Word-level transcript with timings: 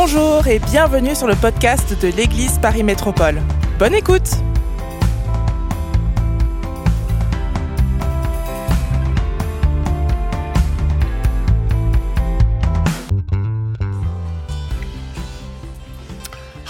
Bonjour 0.00 0.46
et 0.46 0.60
bienvenue 0.60 1.16
sur 1.16 1.26
le 1.26 1.34
podcast 1.34 2.00
de 2.00 2.06
l'Église 2.06 2.60
Paris 2.60 2.84
Métropole. 2.84 3.42
Bonne 3.80 3.96
écoute 3.96 4.30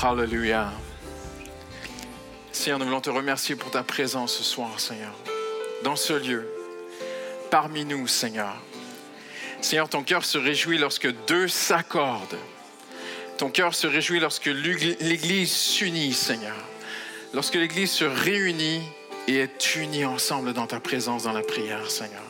Alléluia. 0.03 0.73
Seigneur, 2.51 2.79
nous 2.79 2.87
voulons 2.87 3.03
te 3.03 3.11
remercier 3.11 3.57
pour 3.57 3.71
ta 3.71 3.83
présence 3.83 4.33
ce 4.37 4.43
soir, 4.43 4.81
Seigneur, 4.81 5.13
dans 5.85 5.97
ce 5.97 6.15
lieu, 6.15 6.49
parmi 7.51 7.85
nous, 7.85 8.07
Seigneur. 8.07 8.57
Seigneur, 9.61 9.91
ton 9.91 10.03
cœur 10.03 10.25
se 10.25 10.39
réjouit 10.39 10.79
lorsque 10.79 11.13
deux 11.27 11.47
s'accordent. 11.47 12.39
Ton 13.39 13.51
cœur 13.51 13.73
se 13.73 13.87
réjouit 13.87 14.19
lorsque 14.19 14.47
l'Église 14.47 15.53
s'unit, 15.53 16.13
Seigneur. 16.13 16.57
Lorsque 17.33 17.55
l'Église 17.55 17.93
se 17.93 18.05
réunit 18.05 18.83
et 19.29 19.37
est 19.37 19.77
unie 19.77 20.05
ensemble 20.05 20.53
dans 20.53 20.67
ta 20.67 20.81
présence, 20.81 21.23
dans 21.23 21.33
la 21.33 21.43
prière, 21.43 21.89
Seigneur. 21.89 22.23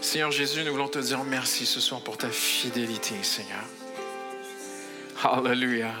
Seigneur 0.00 0.32
Jésus, 0.32 0.64
nous 0.64 0.72
voulons 0.72 0.88
te 0.88 0.98
dire 0.98 1.22
merci 1.22 1.64
ce 1.64 1.78
soir 1.78 2.00
pour 2.00 2.18
ta 2.18 2.28
fidélité, 2.28 3.14
Seigneur. 3.22 3.62
Alléluia. 5.22 5.92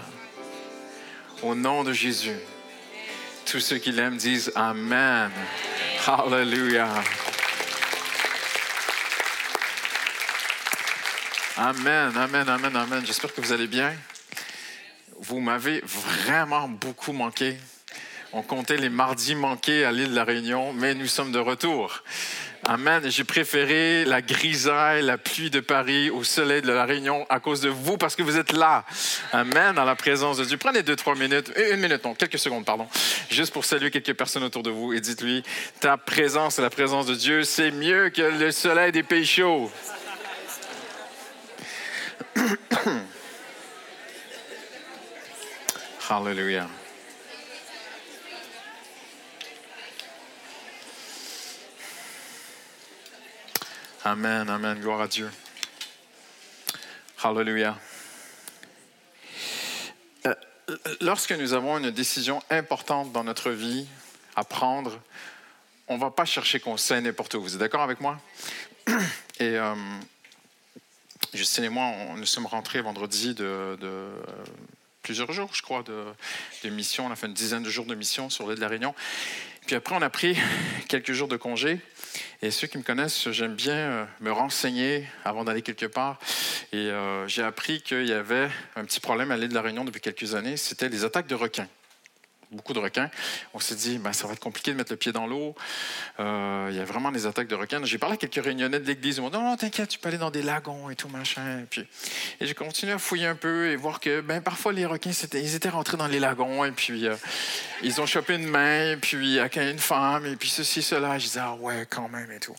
Au 1.44 1.54
nom 1.54 1.84
de 1.84 1.92
Jésus, 1.92 2.40
tous 3.46 3.60
ceux 3.60 3.78
qui 3.78 3.92
l'aiment 3.92 4.16
disent 4.16 4.50
Amen. 4.56 5.30
Alléluia. 6.08 6.88
Amen, 11.58 12.16
amen, 12.16 12.48
amen, 12.48 12.74
amen. 12.74 13.02
J'espère 13.04 13.34
que 13.34 13.42
vous 13.42 13.52
allez 13.52 13.66
bien. 13.66 13.92
Vous 15.20 15.38
m'avez 15.38 15.82
vraiment 15.84 16.66
beaucoup 16.66 17.12
manqué. 17.12 17.58
On 18.32 18.40
comptait 18.40 18.78
les 18.78 18.88
mardis 18.88 19.34
manqués 19.34 19.84
à 19.84 19.92
l'île 19.92 20.08
de 20.10 20.14
la 20.14 20.24
Réunion, 20.24 20.72
mais 20.72 20.94
nous 20.94 21.06
sommes 21.06 21.30
de 21.30 21.38
retour. 21.38 22.02
Amen. 22.64 23.02
J'ai 23.10 23.24
préféré 23.24 24.06
la 24.06 24.22
grisaille, 24.22 25.02
la 25.02 25.18
pluie 25.18 25.50
de 25.50 25.60
Paris 25.60 26.08
au 26.08 26.24
soleil 26.24 26.62
de 26.62 26.72
la 26.72 26.86
Réunion 26.86 27.26
à 27.28 27.38
cause 27.38 27.60
de 27.60 27.68
vous, 27.68 27.98
parce 27.98 28.16
que 28.16 28.22
vous 28.22 28.38
êtes 28.38 28.52
là. 28.52 28.86
Amen. 29.32 29.74
Dans 29.74 29.84
la 29.84 29.94
présence 29.94 30.38
de 30.38 30.46
Dieu. 30.46 30.56
Prenez 30.56 30.82
deux, 30.82 30.96
trois 30.96 31.14
minutes, 31.16 31.52
une 31.70 31.80
minute, 31.80 32.02
non, 32.02 32.14
quelques 32.14 32.38
secondes, 32.38 32.64
pardon, 32.64 32.88
juste 33.30 33.52
pour 33.52 33.66
saluer 33.66 33.90
quelques 33.90 34.14
personnes 34.14 34.44
autour 34.44 34.62
de 34.62 34.70
vous 34.70 34.94
et 34.94 35.00
dites-lui, 35.02 35.42
ta 35.80 35.98
présence 35.98 36.58
et 36.58 36.62
la 36.62 36.70
présence 36.70 37.04
de 37.04 37.14
Dieu, 37.14 37.44
c'est 37.44 37.72
mieux 37.72 38.08
que 38.08 38.22
le 38.22 38.50
soleil 38.52 38.90
des 38.90 39.02
pays 39.02 39.26
chauds. 39.26 39.70
Hallelujah. 46.10 46.68
Amen, 54.04 54.50
amen, 54.50 54.80
gloire 54.80 55.02
à 55.02 55.08
Dieu. 55.08 55.30
Hallelujah. 57.22 57.78
Euh, 60.26 60.34
lorsque 61.00 61.30
nous 61.32 61.52
avons 61.52 61.78
une 61.78 61.92
décision 61.92 62.42
importante 62.50 63.12
dans 63.12 63.22
notre 63.22 63.52
vie 63.52 63.86
à 64.34 64.42
prendre, 64.42 65.00
on 65.86 65.94
ne 65.94 66.00
va 66.00 66.10
pas 66.10 66.24
chercher 66.24 66.58
conseil 66.58 67.00
n'importe 67.02 67.34
où. 67.34 67.42
Vous 67.42 67.54
êtes 67.54 67.60
d'accord 67.60 67.82
avec 67.82 68.00
moi? 68.00 68.18
Et 69.38 69.56
euh, 69.56 69.76
Justine 71.34 71.64
et 71.64 71.68
moi, 71.70 71.90
nous 72.16 72.26
sommes 72.26 72.44
rentrés 72.44 72.82
vendredi 72.82 73.34
de, 73.34 73.44
euh, 73.82 74.22
plusieurs 75.02 75.32
jours, 75.32 75.48
je 75.54 75.62
crois, 75.62 75.82
de, 75.82 76.04
de, 76.62 76.68
mission. 76.68 77.06
On 77.06 77.10
a 77.10 77.16
fait 77.16 77.26
une 77.26 77.32
dizaine 77.32 77.62
de 77.62 77.70
jours 77.70 77.86
de 77.86 77.94
mission 77.94 78.28
sur 78.28 78.46
l'île 78.46 78.56
de 78.56 78.60
la 78.60 78.68
Réunion. 78.68 78.94
Puis 79.66 79.74
après, 79.74 79.94
on 79.94 80.02
a 80.02 80.10
pris 80.10 80.36
quelques 80.88 81.12
jours 81.12 81.28
de 81.28 81.38
congé. 81.38 81.80
Et 82.42 82.50
ceux 82.50 82.66
qui 82.66 82.76
me 82.76 82.82
connaissent, 82.82 83.30
j'aime 83.30 83.54
bien 83.54 83.74
euh, 83.74 84.04
me 84.20 84.30
renseigner 84.30 85.06
avant 85.24 85.44
d'aller 85.44 85.62
quelque 85.62 85.86
part. 85.86 86.18
Et 86.72 86.76
euh, 86.76 87.26
j'ai 87.28 87.42
appris 87.42 87.80
qu'il 87.80 88.06
y 88.06 88.12
avait 88.12 88.50
un 88.76 88.84
petit 88.84 89.00
problème 89.00 89.30
à 89.30 89.38
l'île 89.38 89.48
de 89.48 89.54
la 89.54 89.62
Réunion 89.62 89.84
depuis 89.84 90.02
quelques 90.02 90.34
années. 90.34 90.58
C'était 90.58 90.90
les 90.90 91.04
attaques 91.04 91.28
de 91.28 91.34
requins 91.34 91.68
beaucoup 92.52 92.72
de 92.72 92.78
requins. 92.78 93.10
On 93.54 93.60
s'est 93.60 93.74
dit, 93.74 93.98
ben, 93.98 94.12
ça 94.12 94.26
va 94.26 94.34
être 94.34 94.40
compliqué 94.40 94.72
de 94.72 94.76
mettre 94.76 94.92
le 94.92 94.96
pied 94.96 95.12
dans 95.12 95.26
l'eau. 95.26 95.54
Euh, 96.20 96.68
il 96.70 96.76
y 96.76 96.80
a 96.80 96.84
vraiment 96.84 97.10
des 97.10 97.26
attaques 97.26 97.48
de 97.48 97.54
requins. 97.54 97.82
J'ai 97.84 97.98
parlé 97.98 98.14
à 98.14 98.16
quelques 98.16 98.44
réunionnais 98.44 98.78
de 98.78 98.86
l'église. 98.86 99.16
Ils 99.16 99.20
m'ont 99.20 99.30
dit, 99.30 99.36
non, 99.36 99.42
non, 99.44 99.56
t'inquiète, 99.56 99.88
tu 99.88 99.98
peux 99.98 100.08
aller 100.08 100.18
dans 100.18 100.30
des 100.30 100.42
lagons 100.42 100.90
et 100.90 100.96
tout, 100.96 101.08
machin. 101.08 101.60
Et, 101.60 101.64
puis, 101.64 101.86
et 102.40 102.46
j'ai 102.46 102.54
continué 102.54 102.92
à 102.92 102.98
fouiller 102.98 103.26
un 103.26 103.34
peu 103.34 103.70
et 103.70 103.76
voir 103.76 104.00
que 104.00 104.20
ben, 104.20 104.40
parfois 104.40 104.72
les 104.72 104.86
requins, 104.86 105.10
ils 105.34 105.54
étaient 105.54 105.68
rentrés 105.68 105.96
dans 105.96 106.06
les 106.06 106.20
lagons 106.20 106.64
et 106.64 106.72
puis 106.72 107.06
euh, 107.06 107.16
ils 107.82 108.00
ont 108.00 108.06
chopé 108.06 108.34
une 108.34 108.46
main, 108.46 108.96
puis 109.00 109.38
avec 109.38 109.56
une 109.56 109.78
femme, 109.78 110.26
et 110.26 110.36
puis 110.36 110.48
ceci, 110.48 110.82
cela. 110.82 111.18
Je 111.18 111.24
disais, 111.24 111.40
ah 111.42 111.54
ouais, 111.54 111.86
quand 111.88 112.08
même 112.08 112.30
et 112.30 112.40
tout. 112.40 112.54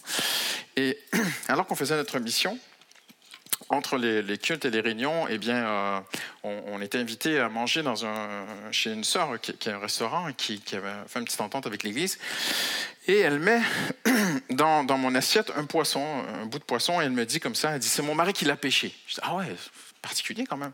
Et 0.75 0.97
alors 1.47 1.65
qu'on 1.65 1.75
faisait 1.75 1.95
notre 1.95 2.19
mission, 2.19 2.57
entre 3.73 3.97
les, 3.97 4.38
cultes 4.38 4.66
et 4.66 4.69
les 4.69 4.79
réunions, 4.79 5.28
eh 5.29 5.38
bien, 5.38 5.66
euh, 5.66 6.00
on, 6.44 6.81
était 6.81 6.97
invité 6.97 7.39
à 7.39 7.50
manger 7.50 7.84
chez 8.72 8.91
une 8.91 9.03
sœur 9.03 9.39
qui, 9.41 9.69
a 9.69 9.75
un 9.75 9.79
restaurant 9.79 10.28
qui, 10.35 10.61
avait 10.73 10.94
fait 11.07 11.19
une 11.19 11.25
petite 11.25 11.41
entente 11.41 11.67
avec 11.67 11.84
l'Église. 11.84 12.17
Et 13.07 13.19
elle 13.19 13.39
met 13.39 13.61
dans, 14.50 14.84
dans, 14.84 14.97
mon 14.97 15.13
assiette 15.16 15.51
un 15.57 15.66
poisson, 15.66 16.06
un 16.41 16.45
bout 16.45 16.59
de 16.59 16.63
poisson, 16.63 17.01
et 17.01 17.06
elle 17.06 17.11
me 17.11 17.25
dit 17.25 17.39
comme 17.39 17.56
ça, 17.56 17.72
elle 17.72 17.79
dit, 17.79 17.88
c'est 17.88 18.01
mon 18.01 18.16
mari 18.16 18.34
qui 18.34 18.45
l'a 18.45 18.56
pêché. 18.56 18.94
Je 19.07 19.16
dis, 19.16 19.22
ah 19.23 19.35
ouais, 19.35 19.56
particulier 20.03 20.46
quand 20.46 20.58
même. 20.58 20.74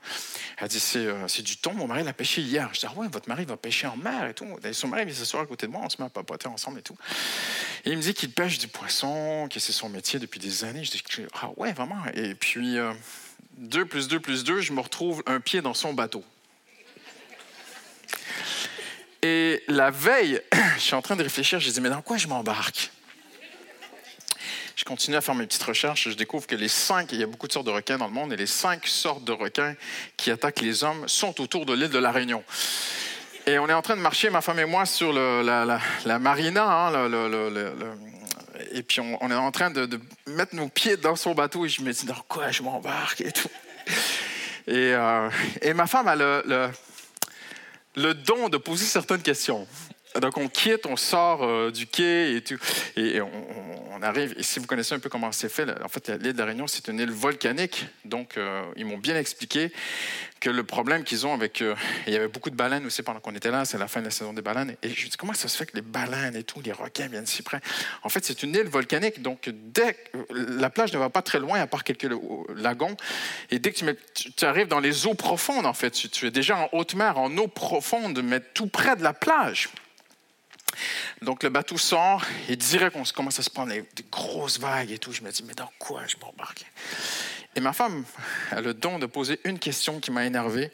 Elle 0.57 0.67
dit 0.67 0.81
euh, 0.97 1.27
c'est, 1.29 1.43
du 1.43 1.55
thon, 1.55 1.73
mon 1.73 1.87
mari 1.87 2.03
l'a 2.03 2.11
pêché 2.11 2.41
hier. 2.41 2.69
Je 2.73 2.81
dis 2.81 2.85
ah 2.85 2.93
ouais, 2.97 3.07
votre 3.07 3.29
mari 3.29 3.45
va 3.45 3.55
pêcher 3.55 3.87
en 3.87 3.95
mer 3.95 4.27
et 4.27 4.33
tout. 4.33 4.45
Et 4.65 4.73
son 4.73 4.89
mari 4.89 5.05
vient 5.05 5.15
s'asseoir 5.15 5.43
à 5.43 5.45
côté 5.45 5.67
de 5.67 5.71
moi, 5.71 5.81
on 5.85 5.89
se 5.89 6.01
met 6.01 6.07
à 6.07 6.09
papoter 6.09 6.47
ensemble 6.47 6.79
et 6.79 6.81
tout. 6.81 6.97
Et 7.85 7.91
il 7.91 7.97
me 7.97 8.01
dit 8.01 8.13
qu'il 8.13 8.31
pêche 8.31 8.57
du 8.57 8.67
poisson, 8.67 9.47
que 9.49 9.59
c'est 9.61 9.71
son 9.71 9.87
métier 9.87 10.19
depuis 10.19 10.39
des 10.39 10.65
années. 10.65 10.83
Je 10.83 10.91
dis 10.91 11.03
ah 11.41 11.51
ouais, 11.55 11.71
vraiment. 11.71 12.03
Et 12.13 12.35
puis, 12.35 12.77
2 13.57 13.79
euh, 13.79 13.85
plus 13.85 14.09
2 14.09 14.19
plus 14.19 14.43
2, 14.43 14.59
je 14.59 14.73
me 14.73 14.81
retrouve 14.81 15.23
un 15.27 15.39
pied 15.39 15.61
dans 15.61 15.73
son 15.73 15.93
bateau. 15.93 16.25
Et 19.21 19.63
la 19.67 19.91
veille, 19.91 20.41
je 20.75 20.81
suis 20.81 20.95
en 20.95 21.01
train 21.01 21.15
de 21.15 21.23
réfléchir, 21.23 21.59
je 21.59 21.69
dis 21.69 21.81
mais 21.81 21.89
dans 21.89 22.01
quoi 22.01 22.17
je 22.17 22.27
m'embarque? 22.27 22.91
Je 24.79 24.85
continue 24.85 25.17
à 25.17 25.21
faire 25.21 25.35
mes 25.35 25.45
petites 25.45 25.63
recherches. 25.63 26.07
Je 26.07 26.15
découvre 26.15 26.47
que 26.47 26.55
les 26.55 26.69
cinq, 26.69 27.11
il 27.11 27.19
y 27.19 27.23
a 27.23 27.27
beaucoup 27.27 27.47
de 27.47 27.51
sortes 27.51 27.65
de 27.65 27.71
requins 27.71 27.97
dans 27.97 28.07
le 28.07 28.13
monde, 28.13 28.31
et 28.31 28.37
les 28.37 28.47
cinq 28.47 28.87
sortes 28.87 29.25
de 29.25 29.33
requins 29.33 29.75
qui 30.15 30.31
attaquent 30.31 30.61
les 30.61 30.85
hommes 30.85 31.05
sont 31.05 31.41
autour 31.41 31.65
de 31.65 31.73
l'île 31.73 31.89
de 31.89 31.99
la 31.99 32.13
Réunion. 32.13 32.41
Et 33.45 33.59
on 33.59 33.67
est 33.67 33.73
en 33.73 33.81
train 33.81 33.97
de 33.97 34.01
marcher, 34.01 34.29
ma 34.29 34.39
femme 34.39 34.59
et 34.59 34.65
moi, 34.65 34.85
sur 34.85 35.11
la, 35.11 35.81
marina. 36.19 36.87
Hein, 36.87 37.09
et 38.71 38.81
puis 38.81 39.01
on, 39.01 39.29
est 39.29 39.35
en 39.35 39.51
train 39.51 39.69
de, 39.69 39.99
mettre 40.27 40.55
nos 40.55 40.69
pieds 40.69 40.95
dans 40.95 41.17
son 41.17 41.33
bateau 41.33 41.65
et 41.65 41.69
je 41.69 41.81
me 41.81 41.91
dis 41.91 42.05
dans 42.05 42.23
quoi 42.29 42.49
je 42.51 42.63
m'embarque 42.63 43.19
et 43.19 43.33
tout. 43.33 43.49
Et, 44.65 44.93
euh, 44.93 45.29
et, 45.61 45.73
ma 45.73 45.87
femme 45.87 46.07
a 46.07 46.15
le 46.15 48.13
don 48.13 48.47
de 48.47 48.55
poser 48.55 48.85
certaines 48.85 49.23
questions. 49.23 49.67
Donc, 50.19 50.37
on 50.37 50.47
quitte, 50.47 50.87
on 50.87 50.97
sort 50.97 51.43
euh, 51.43 51.69
du 51.71 51.85
quai 51.85 52.35
et 52.35 52.41
tout. 52.41 52.57
Et 52.95 53.21
on, 53.21 54.01
arrive. 54.01 54.33
Et 54.37 54.43
si 54.43 54.59
vous 54.59 54.65
connaissez 54.65 54.95
un 54.95 54.99
peu 54.99 55.09
comment 55.09 55.31
c'est 55.31 55.49
fait, 55.49 55.69
en 55.83 55.89
fait, 55.89 56.09
l'île 56.09 56.33
de 56.33 56.37
la 56.37 56.45
Réunion, 56.45 56.67
c'est 56.67 56.87
une 56.87 56.99
île 56.99 57.11
volcanique. 57.11 57.85
Donc, 58.05 58.37
euh, 58.37 58.63
ils 58.75 58.85
m'ont 58.85 58.97
bien 58.97 59.17
expliqué 59.17 59.71
que 60.39 60.49
le 60.49 60.63
problème 60.63 61.03
qu'ils 61.03 61.27
ont 61.27 61.33
avec. 61.33 61.61
Euh, 61.61 61.75
il 62.07 62.13
y 62.13 62.15
avait 62.15 62.29
beaucoup 62.29 62.49
de 62.49 62.55
baleines 62.55 62.85
aussi 62.85 63.03
pendant 63.03 63.19
qu'on 63.19 63.35
était 63.35 63.51
là. 63.51 63.65
C'est 63.65 63.77
la 63.77 63.87
fin 63.87 63.99
de 63.99 64.05
la 64.05 64.11
saison 64.11 64.33
des 64.33 64.41
baleines. 64.41 64.75
Et 64.81 64.89
je 64.89 65.05
me 65.05 65.09
dis, 65.11 65.17
comment 65.17 65.33
ça 65.33 65.47
se 65.47 65.57
fait 65.57 65.65
que 65.65 65.75
les 65.75 65.81
baleines 65.81 66.35
et 66.35 66.43
tout, 66.43 66.61
les 66.61 66.71
requins 66.71 67.07
viennent 67.07 67.27
si 67.27 67.43
près? 67.43 67.59
En 68.01 68.09
fait, 68.09 68.25
c'est 68.25 68.41
une 68.41 68.55
île 68.55 68.69
volcanique. 68.69 69.21
Donc, 69.21 69.49
dès 69.49 69.95
la 70.29 70.69
plage 70.69 70.91
ne 70.93 70.97
va 70.97 71.09
pas 71.09 71.21
très 71.21 71.39
loin, 71.39 71.59
à 71.59 71.67
part 71.67 71.83
quelques 71.83 72.09
lagons. 72.55 72.95
Et 73.51 73.59
dès 73.59 73.71
que 73.73 73.95
tu, 74.13 74.45
arrives 74.45 74.67
dans 74.67 74.79
les 74.79 75.05
eaux 75.05 75.13
profondes, 75.13 75.65
en 75.65 75.73
fait, 75.73 75.91
tu 75.91 76.25
es 76.25 76.31
déjà 76.31 76.57
en 76.57 76.69
haute 76.71 76.95
mer, 76.95 77.19
en 77.19 77.35
eau 77.37 77.47
profonde, 77.47 78.21
mais 78.23 78.39
tout 78.39 78.67
près 78.67 78.95
de 78.95 79.03
la 79.03 79.13
plage. 79.13 79.69
Donc 81.21 81.43
le 81.43 81.49
bateau 81.49 81.77
sort 81.77 82.25
et 82.47 82.55
direct 82.55 82.95
on 82.95 83.03
commence 83.03 83.39
à 83.39 83.43
se 83.43 83.49
prendre 83.49 83.71
des 83.71 83.85
grosses 84.11 84.59
vagues 84.59 84.91
et 84.91 84.97
tout. 84.97 85.11
Je 85.11 85.21
me 85.21 85.31
dis, 85.31 85.43
mais 85.43 85.53
dans 85.53 85.71
quoi 85.79 86.03
je 86.07 86.15
m'embarque? 86.21 86.65
Et 87.55 87.61
ma 87.61 87.73
femme 87.73 88.05
a 88.51 88.61
le 88.61 88.73
don 88.73 88.99
de 88.99 89.05
poser 89.05 89.39
une 89.43 89.59
question 89.59 89.99
qui 89.99 90.11
m'a 90.11 90.25
énervé. 90.25 90.71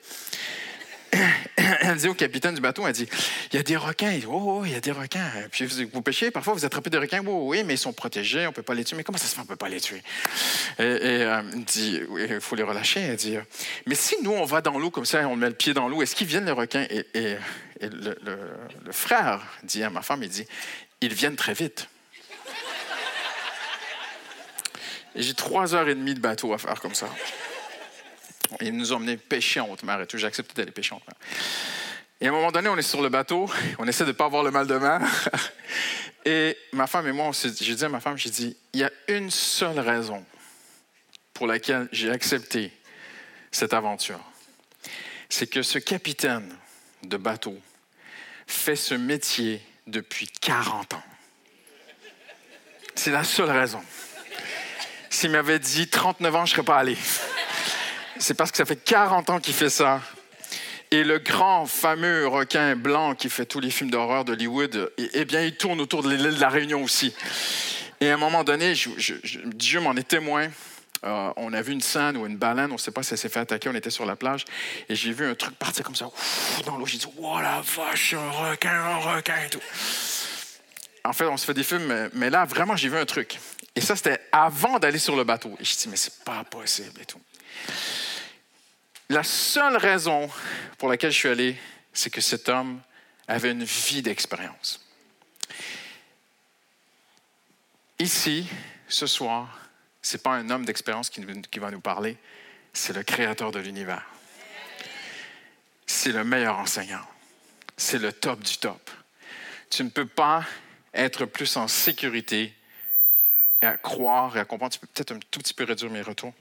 Elle 1.82 1.98
dit 1.98 2.08
au 2.08 2.14
capitaine 2.14 2.56
du 2.56 2.62
bateau, 2.62 2.86
elle 2.88 2.94
dit, 2.94 3.08
il 3.52 3.56
y 3.56 3.60
a 3.60 3.64
des 3.64 3.78
requins. 3.78 4.12
Il 4.12 4.22
dit, 4.22 4.26
oh, 4.28 4.60
oh, 4.60 4.66
il 4.66 4.72
y 4.72 4.76
a 4.76 4.80
des 4.80 4.92
requins. 4.92 5.30
Puis 5.52 5.66
vous, 5.66 6.02
pêchez, 6.02 6.32
parfois 6.32 6.54
vous 6.54 6.66
attrapez 6.66 6.90
des 6.90 6.98
requins. 6.98 7.22
Oh, 7.26 7.50
oui, 7.50 7.64
mais 7.64 7.76
ils 7.76 7.80
sont 7.80 7.94
protégés, 7.94 8.46
on 8.46 8.50
ne 8.50 8.56
peut 8.56 8.64
pas 8.64 8.74
les 8.74 8.84
tuer. 8.84 8.98
Mais 8.98 9.04
comment 9.04 9.18
ça 9.18 9.28
se 9.28 9.36
fait, 9.36 9.42
on 9.42 9.44
ne 9.44 9.48
peut 9.48 9.56
pas 9.56 9.70
les 9.70 9.82
tuer? 9.82 10.02
Et, 10.80 10.82
euh, 10.82 11.42
elle 11.54 11.64
dit, 11.64 12.02
il 12.30 12.42
faut 12.42 12.56
les 12.56 12.64
relâcher. 12.64 13.02
Elle 13.02 13.16
dit, 13.16 13.38
mais 13.86 13.96
si 13.96 14.16
nous, 14.24 14.32
on 14.32 14.46
va 14.46 14.62
dans 14.62 14.78
l'eau 14.78 14.90
comme 14.90 15.06
ça 15.06 15.22
et 15.22 15.26
on 15.26 15.36
met 15.36 15.50
le 15.50 15.56
pied 15.56 15.74
dans 15.74 15.88
l'eau, 15.88 16.02
est-ce 16.02 16.16
qu'ils 16.16 16.28
viennent 16.28 16.46
les 16.46 16.52
requins? 16.52 16.86
Et, 16.90 17.38
le, 17.82 18.92
frère 18.92 19.42
dit 19.64 19.84
à 19.84 19.90
ma 19.90 20.02
femme, 20.02 20.24
il 20.24 20.30
dit, 20.30 20.46
ils 21.02 21.14
viennent 21.14 21.36
très 21.36 21.54
vite. 21.54 21.88
Et 25.16 25.24
j'ai 25.24 25.34
trois 25.34 25.74
heures 25.76 25.88
et 25.88 25.96
demie 25.96 26.14
de 26.14 26.20
bateau 26.20 26.54
à 26.54 26.58
faire 26.58 26.80
comme 26.82 26.96
ça. 26.96 27.08
Ils 28.62 28.76
nous 28.76 28.94
ont 28.94 28.98
emmenés 28.98 29.18
pêcher 29.18 29.60
en 29.60 29.70
haute 29.70 29.84
mer 29.84 30.02
et 30.02 30.08
tout. 30.08 30.18
J'ai 30.18 30.28
accepté 30.28 30.54
d'aller 30.56 30.72
pêcher 30.72 30.94
en 30.94 30.98
haute 30.98 31.08
mer. 31.08 31.16
Et 32.22 32.28
à 32.28 32.30
un 32.30 32.34
moment 32.34 32.52
donné, 32.52 32.70
on 32.70 32.78
est 32.78 32.82
sur 32.82 33.02
le 33.02 33.10
bateau, 33.10 33.50
on 33.78 33.88
essaie 33.88 34.06
de 34.06 34.10
ne 34.10 34.14
pas 34.14 34.26
avoir 34.26 34.44
le 34.44 34.52
mal 34.52 34.68
de 34.68 34.78
mer. 34.78 35.02
Et 36.26 36.58
ma 36.72 36.88
femme 36.88 37.08
et 37.08 37.12
moi, 37.12 37.30
j'ai 37.34 37.76
dit 37.76 37.86
à 37.86 37.90
ma 37.90 38.00
femme, 38.00 38.18
j'ai 38.18 38.32
dit, 38.32 38.58
il 38.74 38.80
y 38.80 38.84
a 38.84 38.90
une 39.10 39.30
seule 39.30 39.80
raison 39.80 40.26
pour 41.36 41.46
laquelle 41.46 41.88
j'ai 41.92 42.10
accepté 42.10 42.72
cette 43.52 43.74
aventure. 43.74 44.20
C'est 45.30 45.46
que 45.46 45.62
ce 45.62 45.78
capitaine 45.78 46.52
de 47.04 47.18
bateau 47.18 47.56
fait 48.48 48.76
ce 48.76 48.96
métier 48.96 49.62
depuis 49.86 50.28
40 50.28 50.94
ans. 50.94 51.04
C'est 52.96 53.12
la 53.12 53.24
seule 53.24 53.52
raison. 53.52 53.84
S'il 55.12 55.30
m'avait 55.30 55.60
dit 55.60 55.88
39 55.88 56.36
ans, 56.36 56.46
je 56.46 56.52
ne 56.52 56.56
serais 56.56 56.66
pas 56.66 56.78
allé. 56.78 56.98
C'est 58.18 58.34
parce 58.34 58.52
que 58.52 58.58
ça 58.58 58.66
fait 58.66 58.76
40 58.76 59.30
ans 59.30 59.40
qu'il 59.40 59.54
fait 59.54 59.70
ça. 59.70 60.02
Et 60.92 61.04
le 61.04 61.20
grand 61.20 61.66
fameux 61.66 62.28
requin 62.28 62.76
blanc 62.76 63.16
qui 63.16 63.30
fait 63.30 63.46
tous 63.46 63.60
les 63.60 63.70
films 63.70 63.90
d'horreur 63.90 64.24
d'Hollywood, 64.24 64.92
eh 64.98 65.26
bien, 65.26 65.42
il 65.42 65.58
tourne 65.58 65.82
autour 65.82 66.04
de 66.04 66.10
l'île 66.10 66.36
de 66.36 66.40
la 66.40 66.50
Réunion 66.50 66.84
aussi. 66.84 67.14
Et 68.00 68.10
à 68.10 68.14
un 68.14 68.18
moment 68.18 68.44
donné, 68.44 68.74
Dieu 69.46 69.80
m'en 69.80 69.96
est 69.96 70.08
témoin. 70.08 70.48
Euh, 71.04 71.32
on 71.36 71.54
a 71.54 71.62
vu 71.62 71.74
une 71.74 71.82
scène 71.82 72.18
ou 72.18 72.26
une 72.26 72.38
baleine, 72.38 72.72
on 72.72 72.76
ne 72.76 72.80
sait 72.80 72.92
pas 72.92 73.04
si 73.04 73.14
elle 73.14 73.20
s'est 73.20 73.30
fait 73.30 73.40
attaquer, 73.40 73.70
on 73.70 73.76
était 73.76 73.92
sur 73.92 74.06
la 74.06 74.16
plage, 74.16 74.44
et 74.90 74.96
j'ai 74.96 75.12
vu 75.12 75.28
un 75.28 75.36
truc 75.36 75.56
partir 75.56 75.84
comme 75.84 75.96
ça, 75.96 76.10
dans 76.66 76.78
l'eau. 76.78 76.86
J'ai 76.88 76.98
dit, 76.98 77.08
oh 77.20 77.40
la 77.40 77.62
vache, 77.62 78.16
un 78.16 78.32
requin, 78.32 78.74
un 78.74 78.98
requin 78.98 79.36
et 79.46 79.50
tout. 79.50 79.62
En 81.04 81.14
fait, 81.14 81.26
on 81.26 81.38
se 81.38 81.46
fait 81.46 81.54
des 81.54 81.64
films, 81.64 82.10
mais, 82.14 82.32
là, 82.32 82.46
vraiment, 82.46 82.76
j'ai 82.76 82.90
vu 82.90 82.98
un 82.98 83.06
truc. 83.06 83.40
Et 83.76 83.82
ça, 83.82 83.96
c'était 83.96 84.20
avant 84.32 84.80
d'aller 84.80 84.98
sur 84.98 85.16
le 85.16 85.24
bateau. 85.24 85.56
Et 85.60 85.64
je 85.64 85.76
dit, 85.76 85.88
mais 85.90 85.98
c'est 85.98 86.24
pas 86.24 86.44
possible 86.44 87.00
et 87.00 87.06
tout. 87.06 87.20
La 89.10 89.24
seule 89.24 89.78
raison 89.78 90.30
pour 90.78 90.90
laquelle 90.90 91.12
je 91.12 91.18
suis 91.18 91.30
allé, 91.30 91.58
c'est 91.94 92.10
que 92.10 92.22
cet 92.22 92.50
homme 92.50 92.82
avait 93.28 93.52
une 93.52 93.64
vie 93.64 94.02
d'expérience. 94.02 94.84
Ici, 98.00 98.48
ce 98.88 99.08
soir, 99.08 99.60
ce 100.02 100.18
n'est 100.18 100.22
pas 100.24 100.34
un 100.34 100.50
homme 100.50 100.66
d'expérience 100.66 101.10
qui, 101.10 101.24
qui 101.52 101.60
va 101.60 101.72
nous 101.72 101.82
parler, 101.82 102.18
c'est 102.74 102.94
le 102.94 103.04
créateur 103.04 103.52
de 103.52 103.60
l'univers. 103.60 104.06
C'est 105.86 106.12
le 106.12 106.24
meilleur 106.24 106.58
enseignant. 106.58 107.06
C'est 107.78 108.00
le 108.00 108.12
top 108.12 108.42
du 108.42 108.58
top. 108.58 108.90
Tu 109.70 109.84
ne 109.84 109.90
peux 109.90 110.08
pas 110.08 110.46
être 110.94 111.26
plus 111.26 111.58
en 111.58 111.68
sécurité 111.68 112.54
à 113.62 113.78
croire 113.78 114.36
et 114.36 114.40
à 114.40 114.46
comprendre. 114.46 114.74
Tu 114.74 114.80
peux 114.80 114.88
peut-être 114.88 115.12
un 115.14 115.20
tout 115.32 115.40
petit 115.40 115.54
peu 115.54 115.64
réduire 115.64 115.92
mes 115.92 116.02
retours 116.02 116.34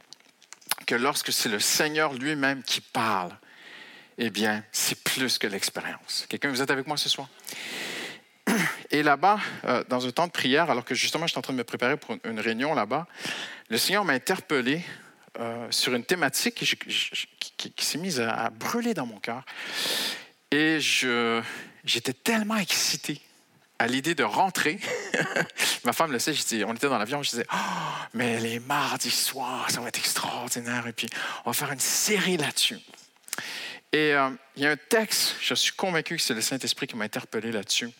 que 0.86 0.94
lorsque 0.94 1.32
c'est 1.32 1.48
le 1.48 1.60
Seigneur 1.60 2.12
lui-même 2.14 2.62
qui 2.62 2.80
parle, 2.80 3.36
eh 4.18 4.30
bien, 4.30 4.64
c'est 4.72 5.02
plus 5.02 5.38
que 5.38 5.46
l'expérience. 5.46 6.26
Quelqu'un, 6.28 6.50
vous 6.50 6.62
êtes 6.62 6.70
avec 6.70 6.86
moi 6.86 6.96
ce 6.96 7.08
soir? 7.08 7.28
Et 8.90 9.02
là-bas, 9.02 9.40
euh, 9.64 9.82
dans 9.88 10.06
un 10.06 10.10
temps 10.10 10.26
de 10.26 10.32
prière, 10.32 10.70
alors 10.70 10.84
que 10.84 10.94
justement, 10.94 11.26
je 11.26 11.32
suis 11.32 11.38
en 11.38 11.42
train 11.42 11.52
de 11.52 11.58
me 11.58 11.64
préparer 11.64 11.96
pour 11.96 12.16
une 12.24 12.40
réunion 12.40 12.74
là-bas, 12.74 13.06
le 13.68 13.78
Seigneur 13.78 14.04
m'a 14.04 14.12
interpellé 14.12 14.82
euh, 15.40 15.66
sur 15.70 15.94
une 15.94 16.04
thématique 16.04 16.54
qui, 16.54 17.84
s'est 17.84 17.98
mise 17.98 18.20
à, 18.20 18.50
brûler 18.50 18.94
dans 18.94 19.06
mon 19.06 19.18
cœur. 19.18 19.42
Et 20.52 20.78
j'étais 20.78 22.12
tellement 22.12 22.56
excité 22.56 23.20
à 23.78 23.86
l'idée 23.86 24.14
de 24.14 24.24
rentrer. 24.24 24.78
Ma 25.84 25.92
femme 25.92 26.12
le 26.12 26.18
sait, 26.18 26.34
on 26.64 26.74
était 26.74 26.88
dans 26.88 26.98
l'avion, 26.98 27.22
je 27.22 27.30
disais, 27.30 27.46
oh, 27.52 27.56
mais 28.14 28.40
les 28.40 28.58
mardis 28.60 29.10
soirs, 29.10 29.70
ça 29.70 29.80
va 29.80 29.88
être 29.88 29.98
extraordinaire, 29.98 30.86
et 30.86 30.92
puis 30.92 31.08
on 31.44 31.50
va 31.50 31.54
faire 31.54 31.72
une 31.72 31.80
série 31.80 32.36
là-dessus. 32.36 32.78
Et 33.92 34.14
euh, 34.14 34.30
il 34.56 34.62
y 34.62 34.66
a 34.66 34.70
un 34.70 34.76
texte, 34.76 35.36
je 35.40 35.54
suis 35.54 35.72
convaincu 35.72 36.16
que 36.16 36.22
c'est 36.22 36.34
le 36.34 36.40
Saint-Esprit 36.40 36.86
qui 36.86 36.96
m'a 36.96 37.04
interpellé 37.04 37.52
là-dessus. 37.52 37.90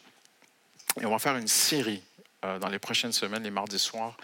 Et 1.01 1.07
on 1.07 1.11
va 1.11 1.19
faire 1.19 1.37
une 1.37 1.49
série 1.49 2.03
euh, 2.45 2.59
dans 2.59 2.69
les 2.69 2.79
prochaines 2.79 3.13
semaines, 3.13 3.43
les 3.43 3.51
mardis 3.51 3.79
soirs, 3.79 4.17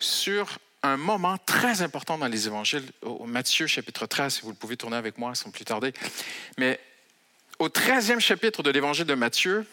sur 0.00 0.58
un 0.82 0.96
moment 0.96 1.36
très 1.38 1.82
important 1.82 2.18
dans 2.18 2.26
les 2.26 2.46
évangiles, 2.46 2.84
au 3.02 3.26
Matthieu 3.26 3.66
chapitre 3.66 4.06
13, 4.06 4.34
si 4.34 4.40
vous 4.42 4.50
le 4.50 4.56
pouvez 4.56 4.76
tourner 4.76 4.96
avec 4.96 5.18
moi 5.18 5.34
sans 5.34 5.50
plus 5.50 5.64
tarder. 5.64 5.92
Mais 6.58 6.80
au 7.58 7.68
13e 7.68 8.20
chapitre 8.20 8.62
de 8.62 8.70
l'évangile 8.70 9.06
de 9.06 9.14
Matthieu, 9.14 9.66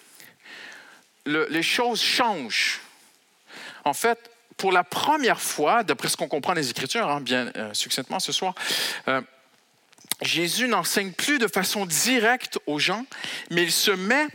les 1.25 1.63
choses 1.63 2.01
changent. 2.01 2.81
En 3.85 3.93
fait, 3.93 4.31
pour 4.57 4.71
la 4.71 4.83
première 4.83 5.41
fois, 5.41 5.83
d'après 5.83 6.09
ce 6.09 6.17
qu'on 6.17 6.27
comprend 6.27 6.53
des 6.53 6.69
Écritures, 6.69 7.09
hein, 7.09 7.21
bien 7.21 7.51
euh, 7.55 7.73
succinctement 7.73 8.19
ce 8.19 8.31
soir, 8.31 8.55
euh, 9.07 9.21
Jésus 10.21 10.67
n'enseigne 10.67 11.11
plus 11.11 11.39
de 11.39 11.47
façon 11.47 11.85
directe 11.85 12.59
aux 12.65 12.79
gens, 12.79 13.05
mais 13.49 13.63
il 13.63 13.71
se 13.71 13.91
met 13.91 14.27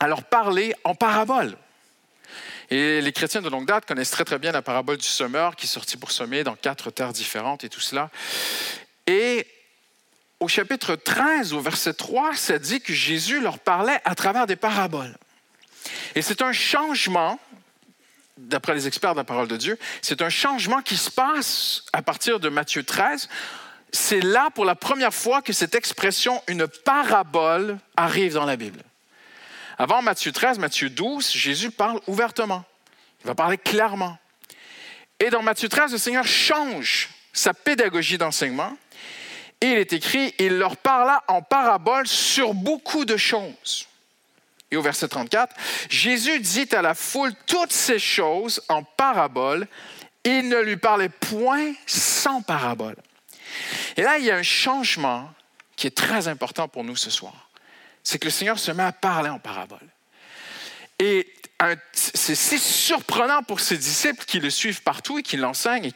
à 0.00 0.08
leur 0.08 0.24
parler 0.24 0.74
en 0.84 0.94
parabole. 0.94 1.56
Et 2.70 3.00
les 3.00 3.12
chrétiens 3.12 3.42
de 3.42 3.48
longue 3.48 3.66
date 3.66 3.86
connaissent 3.86 4.10
très 4.10 4.24
très 4.24 4.38
bien 4.38 4.52
la 4.52 4.62
parabole 4.62 4.96
du 4.96 5.06
semeur 5.06 5.56
qui 5.56 5.66
est 5.66 5.68
sorti 5.68 5.96
pour 5.96 6.10
semer 6.10 6.42
dans 6.42 6.56
quatre 6.56 6.90
terres 6.90 7.12
différentes 7.12 7.64
et 7.64 7.68
tout 7.68 7.80
cela. 7.80 8.10
Et 9.06 9.46
au 10.40 10.48
chapitre 10.48 10.96
13, 10.96 11.52
au 11.52 11.60
verset 11.60 11.94
3, 11.94 12.34
ça 12.34 12.58
dit 12.58 12.80
que 12.80 12.92
Jésus 12.92 13.40
leur 13.40 13.58
parlait 13.58 14.00
à 14.04 14.14
travers 14.14 14.46
des 14.46 14.56
paraboles. 14.56 15.16
Et 16.14 16.22
c'est 16.22 16.42
un 16.42 16.52
changement, 16.52 17.38
d'après 18.36 18.74
les 18.74 18.86
experts 18.86 19.12
de 19.12 19.20
la 19.20 19.24
parole 19.24 19.48
de 19.48 19.56
Dieu, 19.56 19.78
c'est 20.00 20.22
un 20.22 20.28
changement 20.28 20.82
qui 20.82 20.96
se 20.96 21.10
passe 21.10 21.84
à 21.92 22.02
partir 22.02 22.40
de 22.40 22.48
Matthieu 22.48 22.82
13. 22.82 23.28
C'est 23.92 24.20
là 24.20 24.48
pour 24.54 24.64
la 24.64 24.74
première 24.74 25.12
fois 25.12 25.42
que 25.42 25.52
cette 25.52 25.74
expression, 25.74 26.42
une 26.48 26.66
parabole, 26.66 27.78
arrive 27.96 28.34
dans 28.34 28.46
la 28.46 28.56
Bible. 28.56 28.82
Avant 29.78 30.02
Matthieu 30.02 30.32
13, 30.32 30.58
Matthieu 30.58 30.90
12, 30.90 31.30
Jésus 31.30 31.70
parle 31.70 32.00
ouvertement. 32.06 32.64
Il 33.22 33.26
va 33.26 33.34
parler 33.34 33.58
clairement. 33.58 34.18
Et 35.20 35.30
dans 35.30 35.42
Matthieu 35.42 35.68
13, 35.68 35.92
le 35.92 35.98
Seigneur 35.98 36.26
change 36.26 37.10
sa 37.32 37.54
pédagogie 37.54 38.18
d'enseignement. 38.18 38.76
Et 39.60 39.66
il 39.66 39.78
est 39.78 39.92
écrit, 39.92 40.34
il 40.38 40.58
leur 40.58 40.76
parla 40.76 41.22
en 41.28 41.42
parabole 41.42 42.06
sur 42.06 42.54
beaucoup 42.54 43.04
de 43.04 43.16
choses. 43.16 43.86
Et 44.72 44.76
au 44.76 44.82
verset 44.82 45.06
34, 45.06 45.54
Jésus 45.90 46.40
dit 46.40 46.68
à 46.72 46.80
la 46.80 46.94
foule 46.94 47.32
toutes 47.46 47.72
ces 47.72 47.98
choses 47.98 48.62
en 48.70 48.82
parabole. 48.82 49.68
Il 50.24 50.48
ne 50.48 50.58
lui 50.60 50.78
parlait 50.78 51.10
point 51.10 51.74
sans 51.86 52.40
parabole. 52.40 52.96
Et 53.96 54.02
là, 54.02 54.16
il 54.18 54.24
y 54.24 54.30
a 54.30 54.36
un 54.36 54.42
changement 54.42 55.30
qui 55.76 55.86
est 55.86 55.96
très 55.96 56.26
important 56.26 56.68
pour 56.68 56.84
nous 56.84 56.96
ce 56.96 57.10
soir. 57.10 57.50
C'est 58.02 58.18
que 58.18 58.24
le 58.24 58.30
Seigneur 58.30 58.58
se 58.58 58.72
met 58.72 58.82
à 58.82 58.92
parler 58.92 59.28
en 59.28 59.38
parabole. 59.38 59.86
Et 60.98 61.30
c'est 61.92 62.34
surprenant 62.34 63.42
pour 63.42 63.60
ses 63.60 63.78
disciples 63.78 64.24
qui 64.24 64.40
le 64.40 64.50
suivent 64.50 64.82
partout 64.82 65.18
et 65.18 65.22
qui 65.22 65.36
l'enseignent. 65.36 65.90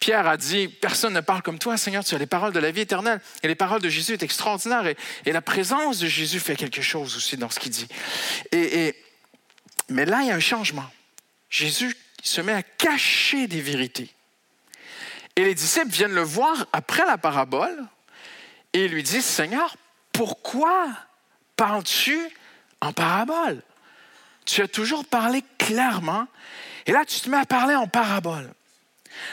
Pierre 0.00 0.26
a 0.26 0.36
dit, 0.36 0.68
personne 0.68 1.14
ne 1.14 1.20
parle 1.20 1.42
comme 1.42 1.58
toi, 1.58 1.76
Seigneur, 1.76 2.04
tu 2.04 2.14
as 2.14 2.18
les 2.18 2.26
paroles 2.26 2.52
de 2.52 2.58
la 2.58 2.70
vie 2.70 2.80
éternelle. 2.80 3.20
Et 3.42 3.48
les 3.48 3.54
paroles 3.54 3.80
de 3.80 3.88
Jésus 3.88 4.14
sont 4.14 4.24
extraordinaires. 4.24 4.86
Et, 4.86 5.32
la 5.32 5.42
présence 5.42 5.98
de 5.98 6.08
Jésus 6.08 6.40
fait 6.40 6.56
quelque 6.56 6.82
chose 6.82 7.16
aussi 7.16 7.36
dans 7.36 7.50
ce 7.50 7.60
qu'il 7.60 7.70
dit. 7.70 7.86
Et, 8.52 8.94
mais 9.88 10.04
là, 10.04 10.22
il 10.22 10.28
y 10.28 10.30
a 10.30 10.34
un 10.34 10.40
changement. 10.40 10.90
Jésus 11.48 11.96
se 12.22 12.40
met 12.40 12.52
à 12.52 12.62
cacher 12.62 13.46
des 13.46 13.60
vérités. 13.60 14.10
Et 15.36 15.44
les 15.44 15.54
disciples 15.54 15.90
viennent 15.90 16.14
le 16.14 16.22
voir 16.22 16.66
après 16.72 17.04
la 17.06 17.18
parabole 17.18 17.84
et 18.72 18.88
lui 18.88 19.02
disent, 19.02 19.24
Seigneur, 19.24 19.76
pourquoi 20.12 20.88
parles-tu 21.56 22.18
en 22.80 22.92
parabole? 22.92 23.62
Tu 24.44 24.62
as 24.62 24.68
toujours 24.68 25.04
parlé 25.04 25.42
clairement, 25.58 26.26
et 26.86 26.92
là, 26.92 27.04
tu 27.04 27.20
te 27.20 27.28
mets 27.28 27.38
à 27.38 27.46
parler 27.46 27.74
en 27.74 27.86
parabole. 27.86 28.52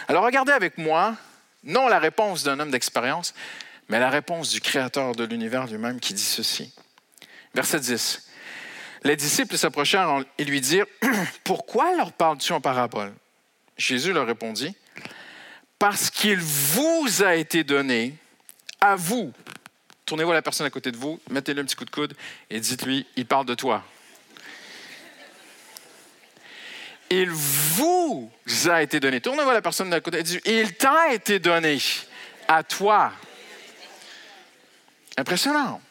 Alors, 0.08 0.24
regardez 0.24 0.51
avec 0.51 0.77
moi, 0.77 1.15
non 1.63 1.88
la 1.88 2.00
réponse 2.00 2.44
d'un 2.44 2.60
homme 2.60 2.72
d'expérience, 2.72 3.34
mais 3.89 4.00
la 4.00 4.10
réponse 4.10 4.51
du 4.51 4.62
Créateur 4.62 5.15
de 5.15 5.24
l'univers 5.24 5.68
lui-même 5.68 6.00
qui 6.00 6.13
dit 6.13 6.22
ceci. 6.22 6.74
Verset 7.53 7.82
10. 7.82 8.27
Les 9.03 9.15
disciples 9.15 9.58
s'approchèrent 9.58 10.24
et 10.38 10.46
lui 10.46 10.62
dirent, 10.62 10.86
Pourquoi 11.44 11.96
leur 11.96 12.13
parles-tu 12.13 12.53
en 12.53 12.62
parabole? 12.62 13.12
Jésus 13.77 14.13
leur 14.13 14.27
répondit, 14.27 14.75
Parce 15.80 16.10
qu'il 16.10 16.39
vous 16.39 17.24
a 17.24 17.36
été 17.36 17.63
donné, 17.63 18.15
à 18.80 18.96
vous. 18.96 19.32
Tournez-vous 20.06 20.32
à 20.32 20.36
la 20.36 20.41
personne 20.41 20.65
à 20.65 20.70
côté 20.70 20.91
de 20.91 20.98
vous, 20.98 21.20
mettez-lui 21.30 21.62
un 21.62 21.65
petit 21.65 21.75
coup 21.75 21.86
de 21.86 21.91
coude 21.91 22.15
et 22.50 22.60
dites-lui, 22.60 23.06
il 23.15 23.25
parle 23.25 23.46
de 23.46 23.53
toi. 23.53 23.84
Il 27.12 27.30
vous 27.30 28.32
a 28.70 28.82
été 28.82 29.01
donné. 29.01 29.20
Tournez-vous 29.20 29.50
à 29.50 29.53
la 29.53 29.62
personne 29.62 29.89
de 29.89 30.00
côté. 30.00 30.24
Il 30.46 30.74
t'a 30.75 31.13
été 31.13 31.39
donné 31.39 31.77
à 32.48 32.63
toi. 32.63 33.12
Impressionnant. 35.18 35.82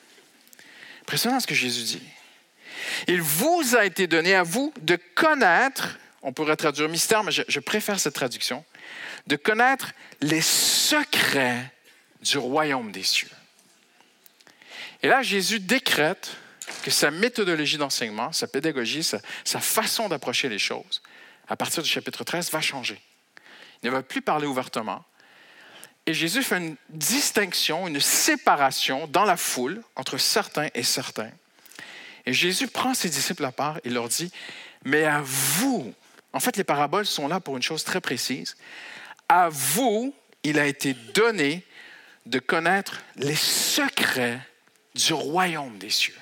Impressionnant 1.03 1.39
ce 1.39 1.47
que 1.47 1.55
Jésus 1.55 1.83
dit. 1.83 2.03
Il 3.07 3.21
vous 3.21 3.77
a 3.77 3.85
été 3.85 4.07
donné 4.07 4.35
à 4.35 4.43
vous 4.43 4.73
de 4.81 4.99
connaître, 5.15 5.99
on 6.23 6.33
pourrait 6.33 6.57
traduire 6.57 6.89
mystère, 6.89 7.23
mais 7.23 7.33
je, 7.33 7.61
préfère 7.61 8.01
cette 8.01 8.15
traduction, 8.15 8.65
de 9.27 9.37
connaître 9.37 9.93
les 10.23 10.41
secrets 10.41 11.71
du 12.23 12.39
royaume 12.39 12.93
des 12.93 13.03
cieux. 13.03 13.29
Et 15.03 15.09
là, 15.09 15.23
Jésus 15.23 15.61
décrète 15.61 16.31
que 16.83 16.91
sa 16.91 17.11
méthodologie 17.11 17.77
d'enseignement, 17.77 18.33
sa 18.33 18.47
pédagogie, 18.47 19.03
sa 19.03 19.61
façon 19.61 20.09
d'approcher 20.09 20.49
les 20.49 20.59
choses, 20.59 21.03
à 21.51 21.57
partir 21.57 21.83
du 21.83 21.89
chapitre 21.89 22.23
13, 22.23 22.51
va 22.53 22.61
changer. 22.61 22.99
Il 23.83 23.87
ne 23.87 23.91
va 23.91 24.03
plus 24.03 24.23
parler 24.23 24.47
ouvertement. 24.47 25.05
Et 26.07 26.15
Jésus 26.15 26.43
fait 26.43 26.59
une 26.59 26.77
distinction, 26.89 27.89
une 27.89 28.01
séparation 28.01 29.09
dans 29.09 29.25
la 29.25 29.37
foule 29.37 29.83
entre 29.97 30.17
certains 30.17 30.69
et 30.75 30.85
certains. 30.85 31.31
Et 32.25 32.33
Jésus 32.33 32.69
prend 32.69 32.95
ses 32.95 33.11
disciples 33.11 33.45
à 33.45 33.53
part 33.53 33.81
et 33.83 33.91
leur 33.91 34.09
dit, 34.09 34.31
mais 34.85 35.05
à 35.05 35.23
vous, 35.23 35.93
en 36.33 36.41
fait 36.41 36.57
les 36.57 36.65
paraboles 36.65 37.07
sont 37.07 37.27
là 37.27 37.41
pour 37.41 37.57
une 37.57 37.63
chose 37.63 37.83
très 37.83 38.01
précise, 38.01 38.57
à 39.29 39.49
vous, 39.49 40.15
il 40.45 40.59
a 40.59 40.67
été 40.67 40.95
donné 40.95 41.65
de 42.27 42.39
connaître 42.39 43.03
les 43.17 43.35
secrets 43.35 44.41
du 44.95 45.13
royaume 45.13 45.79
des 45.79 45.91
cieux. 45.91 46.19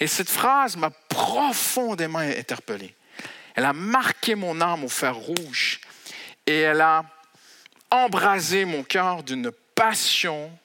Et 0.00 0.06
cette 0.06 0.30
phrase 0.30 0.76
m'a 0.76 0.90
profondément 0.90 2.18
interpellé. 2.18 2.94
Elle 3.58 3.64
a 3.64 3.72
marqué 3.72 4.36
mon 4.36 4.60
âme 4.60 4.84
au 4.84 4.88
fer 4.88 5.16
rouge 5.16 5.80
et 6.46 6.60
elle 6.60 6.80
a 6.80 7.04
embrasé 7.90 8.64
mon 8.64 8.84
cœur 8.84 9.24
d'une 9.24 9.50
passion, 9.74 10.56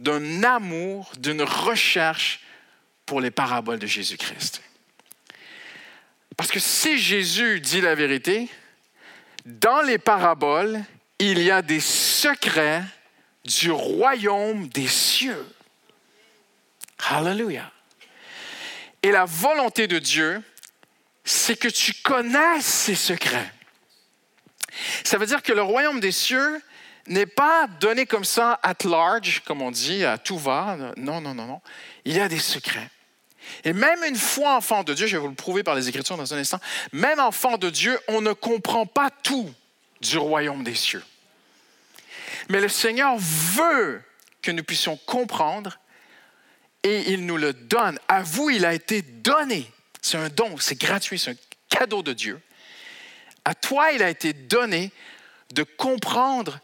d'un 0.00 0.42
amour, 0.42 1.12
d'une 1.18 1.42
recherche 1.42 2.40
pour 3.06 3.20
les 3.20 3.30
paraboles 3.30 3.78
de 3.78 3.86
Jésus-Christ. 3.86 4.60
Parce 6.36 6.50
que 6.50 6.58
si 6.58 6.98
Jésus 6.98 7.60
dit 7.60 7.80
la 7.80 7.94
vérité, 7.94 8.48
dans 9.44 9.82
les 9.82 9.98
paraboles, 9.98 10.82
il 11.20 11.40
y 11.40 11.52
a 11.52 11.62
des 11.62 11.78
secrets 11.78 12.82
du 13.44 13.70
royaume 13.70 14.66
des 14.66 14.88
cieux. 14.88 15.46
Hallelujah. 17.08 17.70
Et 19.04 19.12
la 19.12 19.26
volonté 19.26 19.86
de 19.86 20.00
Dieu, 20.00 20.42
c'est 21.26 21.56
que 21.56 21.68
tu 21.68 21.92
connaisses 21.92 22.64
ces 22.64 22.94
secrets. 22.94 23.52
Ça 25.04 25.18
veut 25.18 25.26
dire 25.26 25.42
que 25.42 25.52
le 25.52 25.62
royaume 25.62 26.00
des 26.00 26.12
cieux 26.12 26.62
n'est 27.08 27.26
pas 27.26 27.66
donné 27.80 28.06
comme 28.06 28.24
ça 28.24 28.58
at 28.62 28.76
large, 28.84 29.42
comme 29.44 29.60
on 29.60 29.72
dit, 29.72 30.04
à 30.04 30.18
tout 30.18 30.38
va. 30.38 30.76
Non, 30.96 31.20
non, 31.20 31.34
non, 31.34 31.46
non. 31.46 31.60
Il 32.04 32.14
y 32.14 32.20
a 32.20 32.28
des 32.28 32.38
secrets. 32.38 32.88
Et 33.64 33.72
même 33.72 34.02
une 34.04 34.16
fois 34.16 34.56
enfant 34.56 34.84
de 34.84 34.94
Dieu, 34.94 35.06
je 35.06 35.16
vais 35.16 35.22
vous 35.22 35.28
le 35.28 35.34
prouver 35.34 35.62
par 35.62 35.74
les 35.74 35.88
Écritures 35.88 36.16
dans 36.16 36.32
un 36.32 36.38
instant, 36.38 36.60
même 36.92 37.20
enfant 37.20 37.58
de 37.58 37.70
Dieu, 37.70 37.98
on 38.08 38.20
ne 38.20 38.32
comprend 38.32 38.86
pas 38.86 39.10
tout 39.22 39.52
du 40.00 40.18
royaume 40.18 40.62
des 40.62 40.74
cieux. 40.74 41.02
Mais 42.48 42.60
le 42.60 42.68
Seigneur 42.68 43.16
veut 43.18 44.02
que 44.42 44.52
nous 44.52 44.62
puissions 44.62 44.96
comprendre 45.06 45.78
et 46.84 47.12
il 47.12 47.26
nous 47.26 47.36
le 47.36 47.52
donne. 47.52 47.98
À 48.06 48.22
vous, 48.22 48.50
il 48.50 48.64
a 48.64 48.74
été 48.74 49.02
donné. 49.02 49.72
C'est 50.06 50.18
un 50.18 50.28
don, 50.28 50.56
c'est 50.58 50.80
gratuit, 50.80 51.18
c'est 51.18 51.32
un 51.32 51.36
cadeau 51.68 52.00
de 52.00 52.12
Dieu. 52.12 52.40
À 53.44 53.56
toi, 53.56 53.90
il 53.90 54.04
a 54.04 54.08
été 54.08 54.32
donné 54.32 54.92
de 55.52 55.64
comprendre 55.64 56.60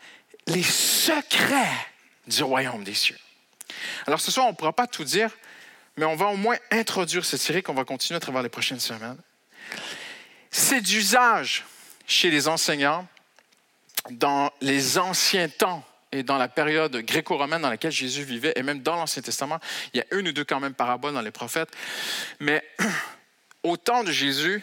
les 0.46 0.62
secrets 0.62 1.88
du 2.28 2.44
royaume 2.44 2.84
des 2.84 2.94
cieux. 2.94 3.18
Alors 4.06 4.20
ce 4.20 4.30
soir, 4.30 4.46
on 4.46 4.50
ne 4.50 4.54
pourra 4.54 4.72
pas 4.72 4.86
tout 4.86 5.02
dire, 5.02 5.28
mais 5.96 6.04
on 6.04 6.14
va 6.14 6.26
au 6.26 6.36
moins 6.36 6.56
introduire 6.70 7.24
cette 7.24 7.40
série 7.40 7.64
qu'on 7.64 7.74
va 7.74 7.84
continuer 7.84 8.16
à 8.16 8.20
travers 8.20 8.44
les 8.44 8.48
prochaines 8.48 8.78
semaines. 8.78 9.18
C'est 10.52 10.80
d'usage 10.80 11.64
chez 12.06 12.30
les 12.30 12.46
enseignants 12.46 13.08
dans 14.08 14.52
les 14.60 14.98
anciens 14.98 15.48
temps 15.48 15.84
et 16.12 16.22
dans 16.22 16.38
la 16.38 16.46
période 16.46 16.96
gréco-romaine 16.96 17.62
dans 17.62 17.70
laquelle 17.70 17.90
Jésus 17.90 18.22
vivait, 18.22 18.52
et 18.54 18.62
même 18.62 18.82
dans 18.82 18.94
l'Ancien 18.94 19.20
Testament, 19.20 19.58
il 19.94 19.98
y 19.98 20.00
a 20.00 20.16
une 20.16 20.28
ou 20.28 20.32
deux 20.32 20.44
quand 20.44 20.60
même 20.60 20.74
paraboles 20.74 21.14
dans 21.14 21.22
les 21.22 21.32
prophètes. 21.32 21.70
Mais 22.38 22.62
au 23.62 23.76
temps 23.76 24.04
de 24.04 24.12
Jésus, 24.12 24.62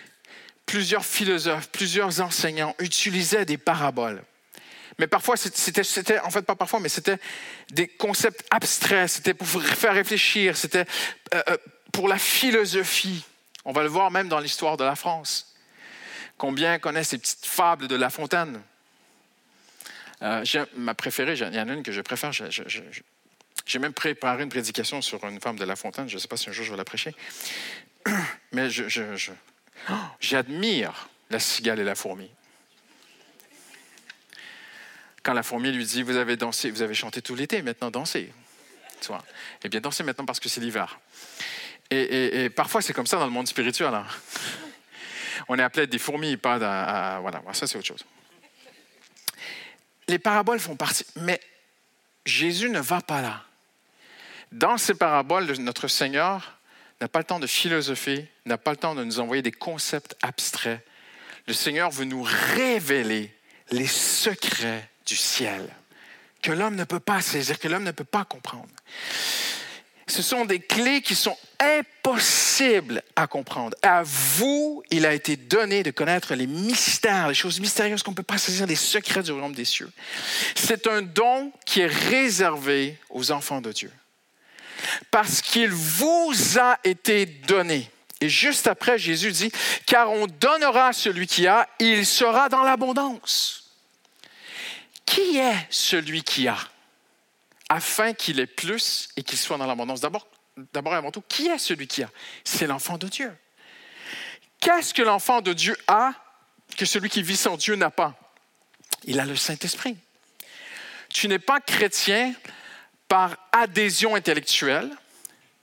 plusieurs 0.65 1.05
philosophes, 1.05 1.69
plusieurs 1.69 2.21
enseignants 2.21 2.75
utilisaient 2.79 3.45
des 3.45 3.57
paraboles. 3.57 4.23
Mais 4.99 5.07
parfois, 5.07 5.37
c'était, 5.37 6.19
en 6.19 6.29
fait 6.29 6.41
pas 6.41 6.55
parfois, 6.55 6.81
mais 6.81 6.89
c'était 6.89 7.17
des 7.71 7.87
concepts 7.87 8.45
abstraits, 8.51 9.09
c'était 9.09 9.33
pour 9.33 9.47
faire 9.47 9.93
réfléchir, 9.93 10.57
c'était 10.57 10.85
euh, 11.33 11.41
euh, 11.49 11.57
pour 11.93 12.09
la 12.09 12.17
philosophie. 12.17 13.23
On 13.63 13.71
va 13.71 13.83
le 13.83 13.89
voir 13.89 14.11
même 14.11 14.27
dans 14.27 14.39
l'histoire 14.39 14.75
de 14.75 14.83
la 14.83 14.95
France. 14.95 15.55
Combien 16.37 16.79
connaissent 16.79 17.09
ces 17.09 17.17
petites 17.17 17.45
fables 17.45 17.87
de 17.87 17.95
La 17.95 18.09
Fontaine? 18.09 18.61
Euh, 20.21 20.43
ma 20.75 20.93
préférée, 20.93 21.33
il 21.33 21.55
y 21.55 21.59
en 21.59 21.69
a 21.69 21.73
une 21.73 21.83
que 21.83 21.93
je 21.93 22.01
préfère. 22.01 22.31
J'ai 22.33 23.79
même 23.79 23.93
préparé 23.93 24.43
une 24.43 24.49
prédication 24.49 25.01
sur 25.01 25.23
une 25.25 25.39
femme 25.39 25.57
de 25.57 25.65
La 25.65 25.77
Fontaine. 25.77 26.09
Je 26.09 26.15
ne 26.15 26.19
sais 26.19 26.27
pas 26.27 26.37
si 26.37 26.49
un 26.49 26.53
jour 26.53 26.65
je 26.65 26.71
vais 26.71 26.77
la 26.77 26.85
prêcher. 26.85 27.15
Mais 28.51 28.69
j'admire 30.19 31.09
la 31.29 31.39
cigale 31.39 31.79
et 31.79 31.83
la 31.83 31.95
fourmi. 31.95 32.29
Quand 35.23 35.33
la 35.33 35.43
fourmi 35.43 35.71
lui 35.71 35.85
dit 35.85 36.03
Vous 36.03 36.15
avez 36.15 36.37
dansé, 36.37 36.71
vous 36.71 36.81
avez 36.81 36.93
chanté 36.93 37.21
tout 37.21 37.35
l'été, 37.35 37.61
maintenant 37.61 37.91
dansez. 37.91 38.31
Eh 39.63 39.69
bien, 39.69 39.79
dansez 39.79 40.03
maintenant 40.03 40.25
parce 40.25 40.39
que 40.39 40.49
c'est 40.49 40.59
l'hiver. 40.59 40.99
Et, 41.89 42.49
parfois, 42.49 42.81
c'est 42.81 42.93
comme 42.93 43.07
ça 43.07 43.17
dans 43.17 43.25
le 43.25 43.31
monde 43.31 43.47
spirituel. 43.47 43.93
Hein. 43.93 44.05
On 45.47 45.57
est 45.57 45.63
appelé 45.63 45.87
des 45.87 45.97
fourmis, 45.97 46.37
pas 46.37 46.55
à, 46.55 47.19
Voilà, 47.21 47.41
ça, 47.53 47.65
c'est 47.65 47.77
autre 47.77 47.87
chose 47.87 48.05
les 50.09 50.19
paraboles 50.19 50.59
font 50.59 50.75
partie, 50.75 51.05
mais 51.15 51.39
Jésus 52.25 52.69
ne 52.69 52.79
va 52.79 53.01
pas 53.01 53.21
là. 53.21 53.43
Dans 54.51 54.77
ces 54.77 54.95
paraboles, 54.95 55.45
notre 55.59 55.87
Seigneur 55.87 56.58
n'a 57.01 57.07
pas 57.07 57.19
le 57.19 57.25
temps 57.25 57.39
de 57.39 57.47
philosopher, 57.47 58.27
n'a 58.45 58.57
pas 58.57 58.71
le 58.71 58.77
temps 58.77 58.95
de 58.95 59.03
nous 59.03 59.19
envoyer 59.19 59.41
des 59.41 59.51
concepts 59.51 60.15
abstraits. 60.21 60.85
Le 61.47 61.53
Seigneur 61.53 61.91
veut 61.91 62.05
nous 62.05 62.23
révéler 62.23 63.33
les 63.71 63.87
secrets 63.87 64.89
du 65.05 65.15
ciel 65.15 65.67
que 66.41 66.51
l'homme 66.51 66.75
ne 66.75 66.83
peut 66.83 66.99
pas 66.99 67.21
saisir, 67.21 67.59
que 67.59 67.67
l'homme 67.67 67.83
ne 67.83 67.91
peut 67.91 68.03
pas 68.03 68.25
comprendre. 68.25 68.69
Ce 70.07 70.23
sont 70.23 70.45
des 70.45 70.59
clés 70.59 71.01
qui 71.01 71.13
sont 71.13 71.37
impossibles 71.59 73.03
à 73.15 73.27
comprendre. 73.27 73.77
À 73.83 74.01
vous, 74.03 74.81
il 74.89 75.05
a 75.05 75.13
été 75.13 75.35
donné 75.35 75.83
de 75.83 75.91
connaître 75.91 76.33
les 76.33 76.47
mystères, 76.47 77.27
les 77.27 77.35
choses 77.35 77.59
mystérieuses 77.59 78.01
qu'on 78.01 78.11
ne 78.11 78.15
peut 78.15 78.23
pas 78.23 78.39
saisir, 78.39 78.65
les 78.65 78.75
secrets 78.75 79.21
du 79.21 79.31
royaume 79.31 79.53
des 79.53 79.65
cieux. 79.65 79.91
C'est 80.55 80.87
un 80.87 81.03
don 81.03 81.51
qui 81.65 81.81
est 81.81 81.87
réservé 81.87 82.97
aux 83.09 83.31
enfants 83.31 83.61
de 83.61 83.71
Dieu. 83.71 83.91
Parce 85.11 85.41
qu'il 85.41 85.71
vous 85.71 86.33
a 86.59 86.77
été 86.83 87.25
donné. 87.25 87.89
Et 88.21 88.29
juste 88.29 88.67
après, 88.67 88.97
Jésus 88.97 89.31
dit, 89.31 89.51
car 89.85 90.11
on 90.11 90.27
donnera 90.27 90.87
à 90.87 90.93
celui 90.93 91.27
qui 91.27 91.47
a, 91.47 91.67
il 91.79 92.05
sera 92.05 92.49
dans 92.49 92.63
l'abondance. 92.63 93.71
Qui 95.05 95.37
est 95.37 95.67
celui 95.69 96.23
qui 96.23 96.47
a? 96.47 96.57
afin 97.69 98.13
qu'il 98.13 98.39
ait 98.39 98.47
plus 98.47 99.09
et 99.15 99.23
qu'il 99.23 99.37
soit 99.37 99.57
dans 99.57 99.67
l'abondance? 99.67 100.01
D'abord, 100.01 100.27
d'abord 100.73 100.93
et 100.93 100.97
avant 100.97 101.11
tout, 101.11 101.23
qui 101.29 101.47
est 101.47 101.59
celui 101.59 101.87
qui 101.87 102.03
a? 102.03 102.09
C'est 102.43 102.67
l'enfant 102.67 102.97
de 102.97 103.07
Dieu. 103.07 103.31
Qu'est-ce 104.59 104.93
que 104.93 105.03
l'enfant 105.03 105.41
de 105.41 105.53
Dieu 105.53 105.77
a 105.87 106.13
que 106.75 106.85
celui 106.85 107.09
qui 107.09 107.21
vit 107.21 107.37
sans 107.37 107.55
Dieu 107.55 107.75
n'a 107.75 107.91
pas? 107.91 108.15
Il 109.05 109.19
a 109.19 109.25
le 109.25 109.35
Saint-Esprit. 109.35 109.95
Tu 111.09 111.27
n'es 111.27 111.39
pas 111.39 111.61
chrétien 111.61 112.33
par 113.09 113.35
adhésion 113.51 114.15
intellectuelle. 114.15 114.89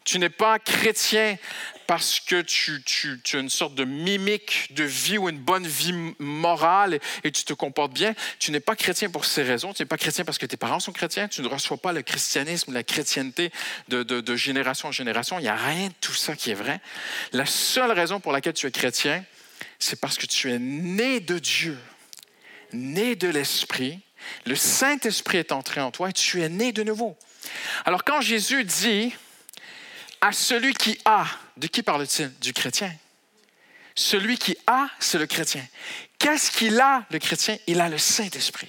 Tu 0.04 0.18
n'es 0.18 0.28
pas 0.28 0.58
chrétien 0.58 1.36
parce 1.86 2.20
que 2.20 2.42
tu, 2.42 2.82
as 3.32 3.38
une 3.38 3.48
sorte 3.48 3.74
de 3.74 3.84
mimique 3.84 4.74
de 4.74 4.84
vie 4.84 5.18
ou 5.18 5.28
une 5.28 5.38
bonne 5.38 5.66
vie 5.66 5.94
morale 6.18 6.98
et, 7.24 7.30
tu 7.30 7.44
te 7.44 7.52
comportes 7.52 7.92
bien. 7.92 8.14
Tu 8.38 8.50
n'es 8.50 8.60
pas 8.60 8.76
chrétien 8.76 9.08
pour 9.08 9.24
ces 9.24 9.42
raisons. 9.42 9.72
Tu 9.72 9.82
n'es 9.82 9.86
pas 9.86 9.96
chrétien 9.96 10.24
parce 10.24 10.38
que 10.38 10.46
tes 10.46 10.56
parents 10.56 10.80
sont 10.80 10.92
chrétiens. 10.92 11.28
Tu 11.28 11.42
ne 11.42 11.48
reçois 11.48 11.76
pas 11.76 11.92
le 11.92 12.02
christianisme, 12.02 12.72
la 12.72 12.82
chrétienté 12.82 13.50
de, 13.88 14.02
de 14.02 14.36
génération 14.36 14.88
en 14.88 14.92
génération. 14.92 15.38
Il 15.38 15.42
n'y 15.42 15.48
a 15.48 15.56
rien 15.56 15.88
de 15.88 15.94
tout 16.00 16.14
ça 16.14 16.36
qui 16.36 16.50
est 16.50 16.54
vrai. 16.54 16.80
La 17.32 17.46
seule 17.46 17.92
raison 17.92 18.20
pour 18.20 18.32
laquelle 18.32 18.54
tu 18.54 18.66
es 18.66 18.70
chrétien, 18.70 19.24
c'est 19.78 20.00
parce 20.00 20.18
que 20.18 20.26
tu 20.26 20.52
es 20.52 20.58
né 20.58 21.20
de 21.20 21.38
Dieu, 21.38 21.78
né 22.72 23.14
de 23.14 23.28
l'Esprit. 23.28 24.00
Le 24.44 24.56
Saint-Esprit 24.56 25.38
est 25.38 25.52
entré 25.52 25.80
en 25.80 25.92
toi 25.92 26.10
et 26.10 26.12
tu 26.12 26.42
es 26.42 26.48
né 26.48 26.72
de 26.72 26.82
nouveau. 26.82 27.16
Alors 27.84 28.04
quand 28.04 28.20
Jésus 28.20 28.64
dit 28.64 29.14
à 30.20 30.32
celui 30.32 30.74
qui 30.74 30.98
a, 31.04 31.26
de 31.56 31.66
qui 31.66 31.82
parle-t-il? 31.82 32.32
Du 32.40 32.52
chrétien. 32.52 32.92
Celui 33.94 34.36
qui 34.36 34.56
a, 34.66 34.88
c'est 34.98 35.18
le 35.18 35.26
chrétien. 35.26 35.64
Qu'est-ce 36.18 36.50
qu'il 36.50 36.78
a, 36.80 37.04
le 37.10 37.18
chrétien? 37.18 37.56
Il 37.66 37.80
a 37.80 37.88
le 37.88 37.98
Saint-Esprit. 37.98 38.68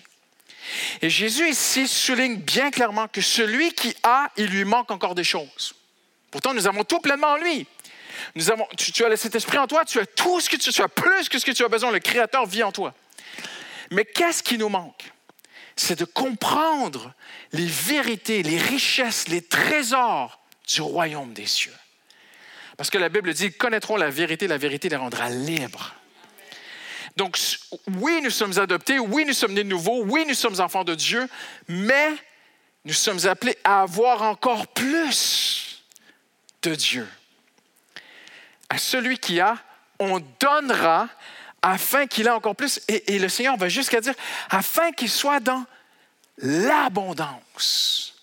Et 1.01 1.09
Jésus 1.09 1.49
ici 1.49 1.87
souligne 1.87 2.37
bien 2.37 2.71
clairement 2.71 3.07
que 3.07 3.21
celui 3.21 3.73
qui 3.73 3.95
a, 4.03 4.29
il 4.37 4.47
lui 4.47 4.65
manque 4.65 4.91
encore 4.91 5.15
des 5.15 5.23
choses. 5.23 5.73
Pourtant, 6.31 6.53
nous 6.53 6.67
avons 6.67 6.83
tout 6.83 6.99
pleinement 6.99 7.33
en 7.33 7.37
lui. 7.37 7.65
Nous 8.35 8.51
avons, 8.51 8.67
tu, 8.77 9.03
as 9.05 9.09
le 9.09 9.15
Saint-Esprit 9.15 9.57
en 9.57 9.67
toi, 9.67 9.85
tu 9.85 9.99
as 9.99 10.05
tout 10.05 10.39
ce 10.41 10.49
que 10.49 10.55
tu, 10.55 10.71
tu 10.71 10.81
as 10.81 10.87
plus 10.87 11.29
que 11.29 11.39
ce 11.39 11.45
que 11.45 11.51
tu 11.51 11.63
as 11.63 11.69
besoin. 11.69 11.91
Le 11.91 11.99
Créateur 11.99 12.45
vit 12.45 12.63
en 12.63 12.71
toi. 12.71 12.93
Mais 13.91 14.05
qu'est-ce 14.05 14.43
qui 14.43 14.57
nous 14.57 14.69
manque? 14.69 15.11
C'est 15.77 15.99
de 15.99 16.05
comprendre 16.05 17.13
les 17.53 17.65
vérités, 17.65 18.43
les 18.43 18.57
richesses, 18.57 19.27
les 19.27 19.41
trésors 19.41 20.41
du 20.67 20.81
royaume 20.81 21.33
des 21.33 21.45
cieux. 21.45 21.73
Parce 22.75 22.89
que 22.89 22.97
la 22.97 23.09
Bible 23.09 23.33
dit, 23.33 23.51
connaîtront 23.53 23.95
la 23.95 24.09
vérité, 24.09 24.47
la 24.47 24.57
vérité 24.57 24.89
les 24.89 24.95
rendra 24.95 25.29
libres. 25.29 25.95
Donc, 27.15 27.39
oui, 27.95 28.19
nous 28.21 28.29
sommes 28.29 28.59
adoptés, 28.59 28.99
oui, 28.99 29.25
nous 29.25 29.33
sommes 29.33 29.53
nés 29.53 29.63
de 29.63 29.69
nouveau, 29.69 30.03
oui, 30.03 30.25
nous 30.27 30.35
sommes 30.35 30.59
enfants 30.59 30.83
de 30.83 30.93
Dieu, 30.93 31.27
mais 31.67 32.11
nous 32.85 32.93
sommes 32.93 33.25
appelés 33.25 33.57
à 33.63 33.81
avoir 33.81 34.21
encore 34.21 34.67
plus 34.67 35.83
de 36.61 36.75
Dieu. 36.75 37.07
À 38.69 38.77
celui 38.77 39.17
qui 39.17 39.39
a, 39.39 39.57
on 39.99 40.21
donnera 40.39 41.09
afin 41.61 42.07
qu'il 42.07 42.27
ait 42.27 42.31
encore 42.31 42.55
plus. 42.55 42.81
Et, 42.87 43.19
le 43.19 43.29
Seigneur 43.29 43.57
va 43.57 43.69
jusqu'à 43.69 44.01
dire, 44.01 44.13
afin 44.49 44.91
qu'il 44.91 45.09
soit 45.09 45.39
dans 45.39 45.65
l'abondance. 46.37 48.15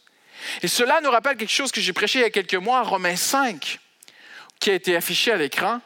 Et 0.63 0.69
cela 0.69 1.01
nous 1.01 1.11
rappelle 1.11 1.37
quelque 1.37 1.51
chose 1.53 1.73
que 1.73 1.81
j'ai 1.81 1.93
prêché 1.93 2.21
il 2.21 2.23
y 2.23 2.27
a 2.27 2.31
quelques 2.31 2.55
mois, 2.55 2.83
Romains 2.83 3.17
5, 3.17 3.79
qui 4.61 4.71
a 4.71 4.75
été 4.75 4.97
affiché 4.97 5.33
à 5.33 5.37
l'écran, 5.37 5.81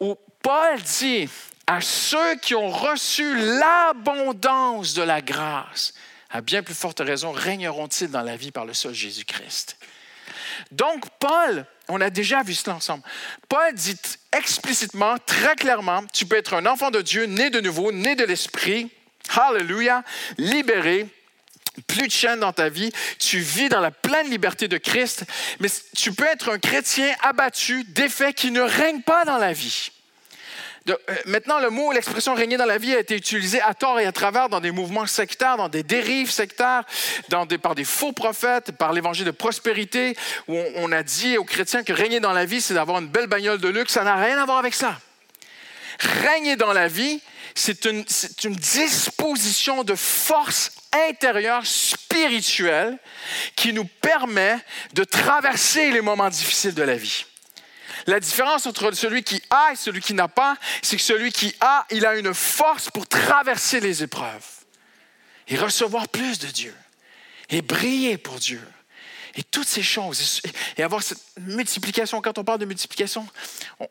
où 0.00 0.16
Paul 0.42 0.80
dit 0.82 1.28
à 1.66 1.80
ceux 1.80 2.36
qui 2.36 2.54
ont 2.54 2.70
reçu 2.70 3.36
l'abondance 3.36 4.94
de 4.94 5.02
la 5.02 5.20
grâce, 5.20 5.94
à 6.30 6.40
bien 6.40 6.62
plus 6.62 6.74
forte 6.74 7.00
raison, 7.00 7.32
régneront-ils 7.32 8.10
dans 8.10 8.22
la 8.22 8.36
vie 8.36 8.50
par 8.50 8.64
le 8.64 8.74
seul 8.74 8.94
Jésus-Christ? 8.94 9.78
Donc, 10.70 11.04
Paul, 11.18 11.66
on 11.88 12.00
a 12.00 12.10
déjà 12.10 12.42
vu 12.42 12.54
cela 12.54 12.76
ensemble. 12.76 13.02
Paul 13.48 13.74
dit 13.74 13.96
explicitement, 14.32 15.16
très 15.24 15.56
clairement, 15.56 16.04
tu 16.12 16.26
peux 16.26 16.36
être 16.36 16.54
un 16.54 16.66
enfant 16.66 16.90
de 16.90 17.00
Dieu, 17.00 17.26
né 17.26 17.50
de 17.50 17.60
nouveau, 17.60 17.92
né 17.92 18.16
de 18.16 18.24
l'Esprit, 18.24 18.90
hallelujah, 19.34 20.02
libéré, 20.38 21.08
plus 21.86 22.06
de 22.06 22.12
chaînes 22.12 22.40
dans 22.40 22.52
ta 22.52 22.68
vie, 22.68 22.92
tu 23.18 23.38
vis 23.38 23.68
dans 23.68 23.80
la 23.80 23.90
pleine 23.90 24.30
liberté 24.30 24.68
de 24.68 24.78
Christ, 24.78 25.24
mais 25.60 25.68
tu 25.94 26.12
peux 26.12 26.26
être 26.26 26.50
un 26.50 26.58
chrétien 26.58 27.14
abattu, 27.22 27.84
défait, 27.84 28.32
qui 28.32 28.50
ne 28.50 28.62
règne 28.62 29.02
pas 29.02 29.24
dans 29.24 29.38
la 29.38 29.52
vie. 29.52 29.90
Euh, 30.88 30.94
maintenant, 31.26 31.58
le 31.58 31.70
mot, 31.70 31.92
l'expression 31.92 32.34
régner 32.34 32.56
dans 32.56 32.64
la 32.64 32.78
vie 32.78 32.94
a 32.94 33.00
été 33.00 33.16
utilisé 33.16 33.60
à 33.60 33.74
tort 33.74 33.98
et 33.98 34.06
à 34.06 34.12
travers 34.12 34.48
dans 34.48 34.60
des 34.60 34.70
mouvements 34.70 35.06
sectaires, 35.06 35.56
dans 35.56 35.68
des 35.68 35.82
dérives 35.82 36.30
sectaires, 36.30 36.84
par 37.62 37.74
des 37.74 37.84
faux 37.84 38.12
prophètes, 38.12 38.72
par 38.72 38.92
l'évangile 38.92 39.24
de 39.24 39.30
prospérité, 39.30 40.16
où 40.48 40.56
on, 40.76 40.92
a 40.92 41.02
dit 41.02 41.38
aux 41.38 41.44
chrétiens 41.44 41.82
que 41.82 41.92
régner 41.92 42.20
dans 42.20 42.32
la 42.32 42.44
vie, 42.44 42.60
c'est 42.60 42.74
d'avoir 42.74 42.98
une 42.98 43.08
belle 43.08 43.26
bagnole 43.26 43.58
de 43.58 43.68
luxe. 43.68 43.92
Ça 43.92 44.04
n'a 44.04 44.16
rien 44.16 44.38
à 44.40 44.44
voir 44.44 44.58
avec 44.58 44.74
ça. 44.74 44.98
Régner 45.98 46.56
dans 46.56 46.72
la 46.72 46.88
vie, 46.88 47.20
c'est 47.54 47.84
une 47.86 48.04
disposition 48.54 49.82
de 49.82 49.94
force 49.94 50.70
intérieure 51.08 51.66
spirituelle 51.66 52.98
qui 53.56 53.72
nous 53.72 53.84
permet 53.84 54.58
de 54.94 55.04
traverser 55.04 55.90
les 55.90 56.00
moments 56.00 56.28
difficiles 56.28 56.74
de 56.74 56.82
la 56.82 56.96
vie. 56.96 57.24
La 58.06 58.20
différence 58.20 58.66
entre 58.66 58.92
celui 58.92 59.22
qui 59.22 59.42
a 59.50 59.72
et 59.72 59.76
celui 59.76 60.00
qui 60.00 60.14
n'a 60.14 60.28
pas, 60.28 60.56
c'est 60.82 60.96
que 60.96 61.02
celui 61.02 61.32
qui 61.32 61.54
a, 61.60 61.86
il 61.90 62.04
a 62.06 62.16
une 62.16 62.34
force 62.34 62.90
pour 62.90 63.06
traverser 63.06 63.80
les 63.80 64.02
épreuves 64.02 64.46
et 65.48 65.56
recevoir 65.56 66.08
plus 66.08 66.38
de 66.38 66.48
Dieu 66.48 66.74
et 67.48 67.62
briller 67.62 68.18
pour 68.18 68.38
Dieu. 68.38 68.60
Et 69.38 69.42
toutes 69.42 69.68
ces 69.68 69.82
choses, 69.82 70.40
et 70.78 70.82
avoir 70.82 71.02
cette 71.02 71.20
multiplication, 71.38 72.22
quand 72.22 72.38
on 72.38 72.44
parle 72.44 72.58
de 72.58 72.64
multiplication, 72.64 73.28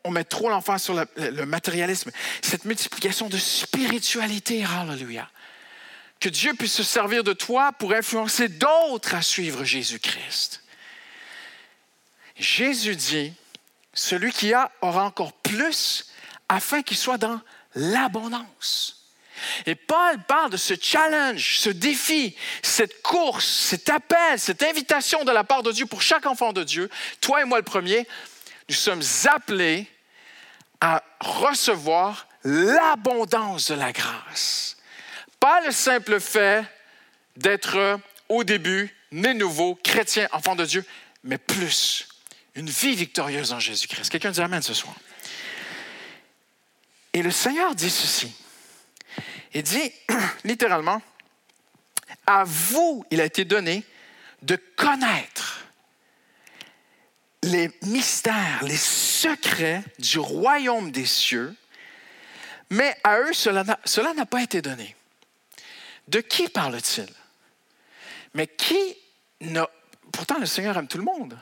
on, 0.02 0.10
met 0.10 0.24
trop 0.24 0.48
l'enfant 0.48 0.76
sur 0.76 0.94
le, 0.94 1.46
matérialisme, 1.46 2.10
cette 2.42 2.64
multiplication 2.64 3.28
de 3.28 3.38
spiritualité, 3.38 4.64
hallelujah. 4.64 5.30
Que 6.18 6.28
Dieu 6.28 6.54
puisse 6.54 6.72
se 6.72 6.82
servir 6.82 7.22
de 7.22 7.32
toi 7.32 7.72
pour 7.72 7.92
influencer 7.92 8.48
d'autres 8.48 9.14
à 9.14 9.22
suivre 9.22 9.62
Jésus-Christ. 9.62 10.62
Jésus 12.36 12.96
dit, 12.96 13.32
celui 13.96 14.30
qui 14.30 14.52
a 14.52 14.70
aura 14.82 15.04
encore 15.04 15.32
plus 15.32 16.06
afin 16.48 16.82
qu'il 16.82 16.96
soit 16.96 17.18
dans 17.18 17.40
l'abondance. 17.74 18.92
Et 19.66 19.74
Paul 19.74 20.22
parle 20.28 20.50
de 20.50 20.56
ce 20.56 20.74
challenge, 20.80 21.58
ce 21.58 21.70
défi, 21.70 22.36
cette 22.62 23.02
course, 23.02 23.46
cet 23.46 23.88
appel, 23.88 24.38
cette 24.38 24.62
invitation 24.62 25.24
de 25.24 25.32
la 25.32 25.44
part 25.44 25.62
de 25.62 25.72
Dieu 25.72 25.86
pour 25.86 26.02
chaque 26.02 26.26
enfant 26.26 26.52
de 26.52 26.62
Dieu, 26.62 26.88
toi 27.20 27.42
et 27.42 27.44
moi 27.44 27.58
le 27.58 27.64
premier, 27.64 28.06
nous 28.68 28.74
sommes 28.74 29.02
appelés 29.26 29.86
à 30.80 31.02
recevoir 31.20 32.28
l'abondance 32.44 33.70
de 33.70 33.74
la 33.74 33.92
grâce. 33.92 34.76
Pas 35.40 35.60
le 35.62 35.72
simple 35.72 36.20
fait 36.20 36.64
d'être 37.36 37.98
au 38.28 38.44
début 38.44 38.94
né 39.12 39.34
nouveau, 39.34 39.74
chrétien, 39.82 40.28
enfant 40.32 40.56
de 40.56 40.64
Dieu, 40.64 40.84
mais 41.24 41.38
plus 41.38 42.08
une 42.56 42.70
vie 42.70 42.94
victorieuse 42.94 43.52
en 43.52 43.60
Jésus-Christ. 43.60 44.10
Quelqu'un 44.10 44.30
dit 44.30 44.40
Amen 44.40 44.62
ce 44.62 44.74
soir. 44.74 44.94
Et 47.12 47.22
le 47.22 47.30
Seigneur 47.30 47.74
dit 47.74 47.90
ceci. 47.90 48.34
Il 49.54 49.62
dit 49.62 49.92
littéralement, 50.44 51.00
à 52.26 52.44
vous, 52.44 53.04
il 53.10 53.20
a 53.20 53.24
été 53.24 53.44
donné 53.44 53.84
de 54.42 54.56
connaître 54.76 55.64
les 57.42 57.70
mystères, 57.82 58.62
les 58.62 58.76
secrets 58.76 59.84
du 59.98 60.18
royaume 60.18 60.90
des 60.90 61.06
cieux, 61.06 61.54
mais 62.70 62.96
à 63.04 63.20
eux, 63.20 63.32
cela 63.32 63.64
n'a 64.14 64.26
pas 64.26 64.42
été 64.42 64.60
donné. 64.60 64.96
De 66.08 66.20
qui 66.20 66.48
parle-t-il? 66.48 67.08
Mais 68.34 68.46
qui 68.46 68.96
n'a... 69.40 69.68
Pourtant, 70.12 70.38
le 70.38 70.46
Seigneur 70.46 70.76
aime 70.76 70.88
tout 70.88 70.98
le 70.98 71.04
monde. 71.04 71.38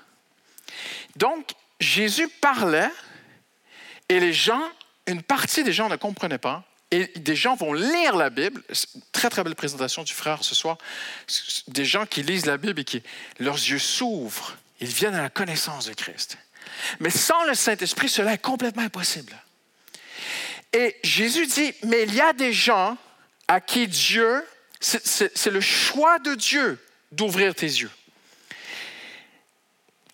Donc, 1.17 1.53
Jésus 1.81 2.29
parlait 2.41 2.91
et 4.09 4.21
les 4.21 4.33
gens, 4.33 4.63
une 5.07 5.23
partie 5.23 5.65
des 5.65 5.73
gens 5.73 5.89
ne 5.89 5.97
comprenaient 5.97 6.39
pas. 6.39 6.65
Et 6.91 7.07
des 7.17 7.35
gens 7.35 7.57
vont 7.57 7.73
lire 7.73 8.15
la 8.17 8.31
Bible. 8.31 8.63
Très, 9.13 9.31
très 9.31 9.43
belle 9.43 9.57
présentation 9.57 10.05
du 10.05 10.13
frère 10.13 10.45
ce 10.45 10.55
soir. 10.55 10.79
Des 11.69 11.85
gens 11.85 12.07
qui 12.07 12.23
lisent 12.23 12.47
la 12.47 12.57
Bible 12.57 12.81
et 12.81 12.85
qui, 12.85 13.03
leurs 13.41 13.57
yeux 13.57 13.79
s'ouvrent. 13.79 14.57
Ils 14.81 14.89
viennent 14.89 15.15
à 15.15 15.23
la 15.23 15.31
connaissance 15.31 15.87
de 15.87 15.95
Christ. 15.95 16.39
Mais 17.01 17.11
sans 17.11 17.45
le 17.45 17.55
Saint-Esprit, 17.55 18.09
cela 18.09 18.35
est 18.35 18.39
complètement 18.39 18.83
impossible. 18.83 19.35
Et 20.73 20.97
Jésus 21.03 21.47
dit, 21.47 21.73
mais 21.85 22.03
il 22.03 22.15
y 22.15 22.21
a 22.21 22.33
des 22.33 22.53
gens 22.53 22.97
à 23.49 23.61
qui 23.61 23.87
Dieu, 23.89 24.45
c'est 24.81 25.47
le 25.47 25.61
choix 25.61 26.19
de 26.19 26.35
Dieu 26.35 26.79
d'ouvrir 27.13 27.55
tes 27.55 27.67
yeux 27.67 27.91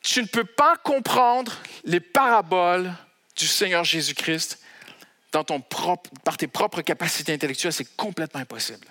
tu 0.02 0.22
ne 0.22 0.26
peux 0.26 0.44
pas 0.44 0.76
comprendre 0.76 1.52
les 1.84 2.00
paraboles 2.00 2.92
du 3.36 3.46
Seigneur 3.46 3.84
Jésus-Christ 3.84 4.58
dans 5.32 5.44
ton 5.44 5.60
propre, 5.60 6.10
par 6.24 6.36
tes 6.36 6.46
propres 6.46 6.82
capacités 6.82 7.32
intellectuelles. 7.32 7.72
C'est 7.72 7.96
complètement 7.96 8.40
impossible. 8.40 8.86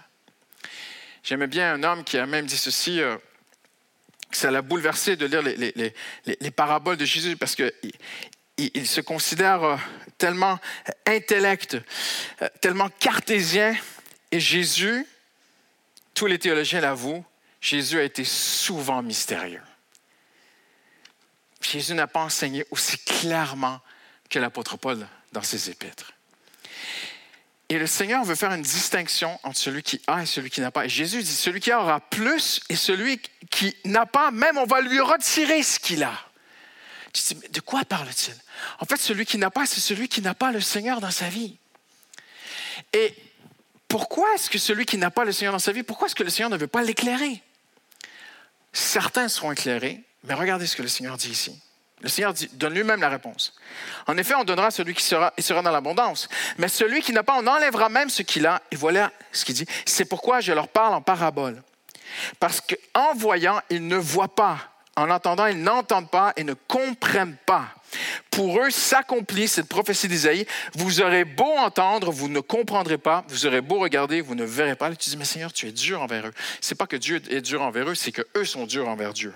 J'aimais 1.24 1.48
bien 1.48 1.74
un 1.74 1.84
homme 1.84 2.04
qui 2.04 2.18
a 2.18 2.26
même 2.26 2.46
dit 2.46 2.58
ceci, 2.58 3.02
euh, 3.02 3.18
ça 4.32 4.52
l'a 4.52 4.62
bouleversé 4.62 5.16
de 5.16 5.26
lire 5.26 5.42
les, 5.42 5.56
les, 5.56 5.94
les, 6.26 6.52
paraboles 6.52 6.98
de 6.98 7.06
Jésus 7.06 7.36
parce 7.36 7.56
qu'il 7.56 7.74
il, 8.58 8.88
se 8.88 9.02
considère 9.02 9.64
euh, 9.64 9.76
tellement 10.18 10.60
intellect, 11.06 11.78
euh, 12.42 12.48
tellement 12.62 12.90
cartésien. 13.00 13.76
Et 14.32 14.40
Jésus, 14.40 15.06
tous 16.14 16.28
les 16.28 16.40
théologiens 16.40 16.82
l'avouent, 16.82 17.26
Jésus 17.60 18.00
a 18.00 18.04
été 18.04 18.24
souvent 18.24 19.02
mystérieux. 19.02 19.62
Jésus 21.62 21.94
n'a 21.94 22.08
pas 22.08 22.22
enseigné 22.22 22.66
aussi 22.72 22.98
clairement 23.00 23.82
que 24.30 24.40
l'apôtre 24.40 24.78
Paul 24.78 25.08
dans 25.32 25.44
ses 25.44 25.70
épîtres. 25.70 26.14
Et 27.72 27.78
le 27.78 27.86
Seigneur 27.86 28.24
veut 28.24 28.36
faire 28.36 28.52
une 28.52 28.64
distinction 28.64 29.40
entre 29.44 29.60
celui 29.60 29.84
qui 29.84 30.02
a 30.08 30.24
et 30.24 30.26
celui 30.26 30.50
qui 30.50 30.60
n'a 30.60 30.72
pas. 30.72 30.86
Et 30.86 30.90
Jésus 30.90 31.22
dit, 31.22 31.32
celui 31.32 31.60
qui 31.60 31.72
aura 31.72 32.00
plus 32.00 32.62
et 32.70 32.76
celui 32.76 33.22
qui 33.52 33.76
n'a 33.86 34.08
pas, 34.08 34.32
même 34.32 34.58
on 34.58 34.66
va 34.66 34.82
lui 34.82 35.00
retirer 35.00 35.62
ce 35.62 35.80
qu'il 35.80 36.04
a. 36.04 36.18
Tu 37.14 37.22
dis, 37.22 37.40
mais 37.42 37.50
de 37.50 37.60
quoi 37.60 37.86
parle-t-il? 37.86 38.36
En 38.80 38.86
fait, 38.86 38.98
celui 38.98 39.26
qui 39.26 39.38
n'a 39.38 39.52
pas, 39.52 39.68
c'est 39.68 39.82
celui 39.82 40.08
qui 40.08 40.22
n'a 40.22 40.34
pas 40.34 40.52
le 40.52 40.62
Seigneur 40.62 41.00
dans 41.00 41.12
sa 41.12 41.30
vie. 41.30 41.58
Et 42.94 43.16
pourquoi 43.88 44.34
est-ce 44.34 44.50
que 44.50 44.58
celui 44.58 44.86
qui 44.86 44.98
n'a 44.98 45.12
pas 45.12 45.26
le 45.26 45.32
Seigneur 45.32 45.54
dans 45.54 45.60
sa 45.60 45.72
vie, 45.72 45.84
pourquoi 45.84 46.08
est-ce 46.08 46.16
que 46.16 46.24
le 46.24 46.30
Seigneur 46.32 46.50
ne 46.50 46.58
veut 46.58 46.68
pas 46.68 46.82
l'éclairer? 46.82 47.44
Certains 48.74 49.28
seront 49.28 49.52
éclairés, 49.52 50.04
mais 50.24 50.34
regardez 50.34 50.68
ce 50.68 50.76
que 50.76 50.82
le 50.82 50.88
Seigneur 50.88 51.18
dit 51.18 51.30
ici. 51.30 51.60
Le 52.02 52.08
Seigneur 52.08 52.34
donne 52.54 52.74
lui-même 52.74 53.02
la 53.02 53.10
réponse. 53.10 53.54
En 54.08 54.18
effet, 54.18 54.34
on 54.36 54.46
donnera 54.46 54.72
celui 54.72 54.94
qui 54.94 55.04
sera, 55.04 55.34
sera 55.38 55.62
dans 55.62 55.72
l'abondance. 55.72 56.30
Mais 56.58 56.70
celui 56.70 57.02
qui 57.02 57.12
n'a 57.12 57.24
pas, 57.24 57.38
on 57.38 57.46
enlèvera 57.46 57.90
même 57.90 58.10
ce 58.10 58.22
qu'il 58.22 58.46
a. 58.46 58.62
Et 58.72 58.78
voilà 58.78 59.12
ce 59.34 59.44
qu'il 59.44 59.56
dit. 59.56 59.66
C'est 59.86 60.06
pourquoi 60.06 60.40
je 60.40 60.54
leur 60.54 60.70
parle 60.70 60.94
en 60.94 61.02
parabole. 61.02 61.62
Parce 62.40 62.62
qu'en 62.62 63.14
voyant, 63.16 63.60
ils 63.70 63.86
ne 63.86 63.98
voient 63.98 64.34
pas. 64.34 64.60
En 64.96 65.10
entendant, 65.10 65.46
ils 65.46 65.62
n'entendent 65.62 66.10
pas 66.10 66.34
et 66.38 66.44
ne 66.44 66.54
comprennent 66.54 67.38
pas. 67.46 67.68
Pour 68.32 68.62
eux 68.62 68.70
s'accomplit 68.70 69.48
cette 69.48 69.68
prophétie 69.68 70.08
d'Isaïe. 70.08 70.46
Vous 70.76 71.02
aurez 71.02 71.26
beau 71.26 71.52
entendre, 71.58 72.12
vous 72.12 72.30
ne 72.30 72.40
comprendrez 72.40 72.98
pas. 72.98 73.26
Vous 73.28 73.46
aurez 73.46 73.62
beau 73.62 73.80
regarder, 73.80 74.22
vous 74.22 74.36
ne 74.36 74.46
verrez 74.46 74.76
pas. 74.76 74.90
Là, 74.90 74.96
tu 74.96 75.10
dis, 75.10 75.18
mais 75.18 75.26
Seigneur, 75.26 75.52
tu 75.52 75.68
es 75.68 75.72
dur 75.72 76.02
envers 76.02 76.28
eux. 76.28 76.34
C'est 76.62 76.76
pas 76.76 76.88
que 76.88 76.96
Dieu 76.96 77.22
est 77.30 77.42
dur 77.42 77.62
envers 77.62 77.90
eux, 77.90 77.96
c'est 77.96 78.12
que 78.12 78.22
eux 78.38 78.46
sont 78.46 78.66
durs 78.66 78.88
envers 78.88 79.14
Dieu. 79.14 79.34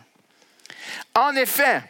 En 1.15 1.35
effet, 1.35 1.83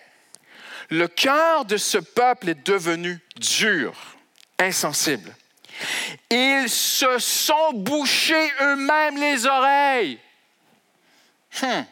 le 0.89 1.07
cœur 1.07 1.65
de 1.65 1.77
ce 1.77 1.97
peuple 1.97 2.49
est 2.49 2.67
devenu 2.67 3.19
dur, 3.38 3.95
insensible. 4.59 5.33
Ils 6.29 6.69
se 6.69 7.19
sont 7.19 7.73
bouchés 7.73 8.51
eux-mêmes 8.62 9.19
les 9.19 9.45
oreilles. 9.45 10.19
Hum. 11.62 11.86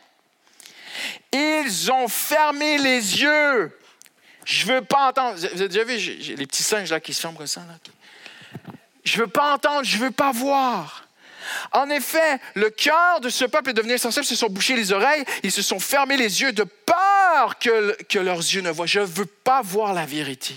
Ils 1.32 1.92
ont 1.92 2.08
fermé 2.08 2.78
les 2.78 3.22
yeux. 3.22 3.78
Je 4.44 4.66
veux 4.66 4.82
pas 4.82 5.10
entendre. 5.10 5.38
Vous 5.38 5.46
avez 5.46 5.68
déjà 5.68 5.84
vu 5.84 5.98
les 6.36 6.48
petits 6.48 6.64
singes 6.64 6.92
là 6.92 7.00
qui 7.00 7.14
se 7.14 7.22
ferment 7.22 7.38
comme 7.38 7.48
ça? 7.48 7.62
Là. 7.62 7.78
Je 9.04 9.18
veux 9.18 9.28
pas 9.28 9.54
entendre, 9.54 9.84
je 9.84 9.98
veux 9.98 10.12
pas 10.12 10.32
voir. 10.32 11.08
En 11.72 11.90
effet, 11.90 12.40
le 12.56 12.70
cœur 12.70 13.20
de 13.20 13.30
ce 13.30 13.46
peuple 13.46 13.72
est 13.72 13.74
devenu 13.74 13.94
insensible, 13.94 14.26
ils 14.26 14.30
se 14.30 14.36
sont 14.36 14.50
bouchés 14.50 14.76
les 14.76 14.92
oreilles, 14.92 15.26
ils 15.44 15.52
se 15.52 15.62
sont 15.62 15.80
fermés 15.80 16.18
les 16.18 16.42
yeux 16.42 16.52
de 16.52 16.64
peur 16.64 17.11
que, 17.60 18.20
leurs 18.20 18.40
yeux 18.40 18.62
ne 18.62 18.72
voient. 18.72 18.86
Je 18.86 19.00
ne 19.00 19.06
veux 19.06 19.26
pas 19.26 19.62
voir 19.62 19.94
la 19.94 20.06
vérité. 20.06 20.56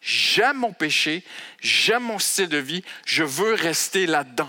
J'aime 0.00 0.58
mon 0.58 0.72
péché, 0.72 1.24
j'aime 1.60 2.04
mon 2.04 2.18
style 2.18 2.48
de 2.48 2.58
vie, 2.58 2.84
je 3.04 3.24
veux 3.24 3.54
rester 3.54 4.06
là-dedans. 4.06 4.48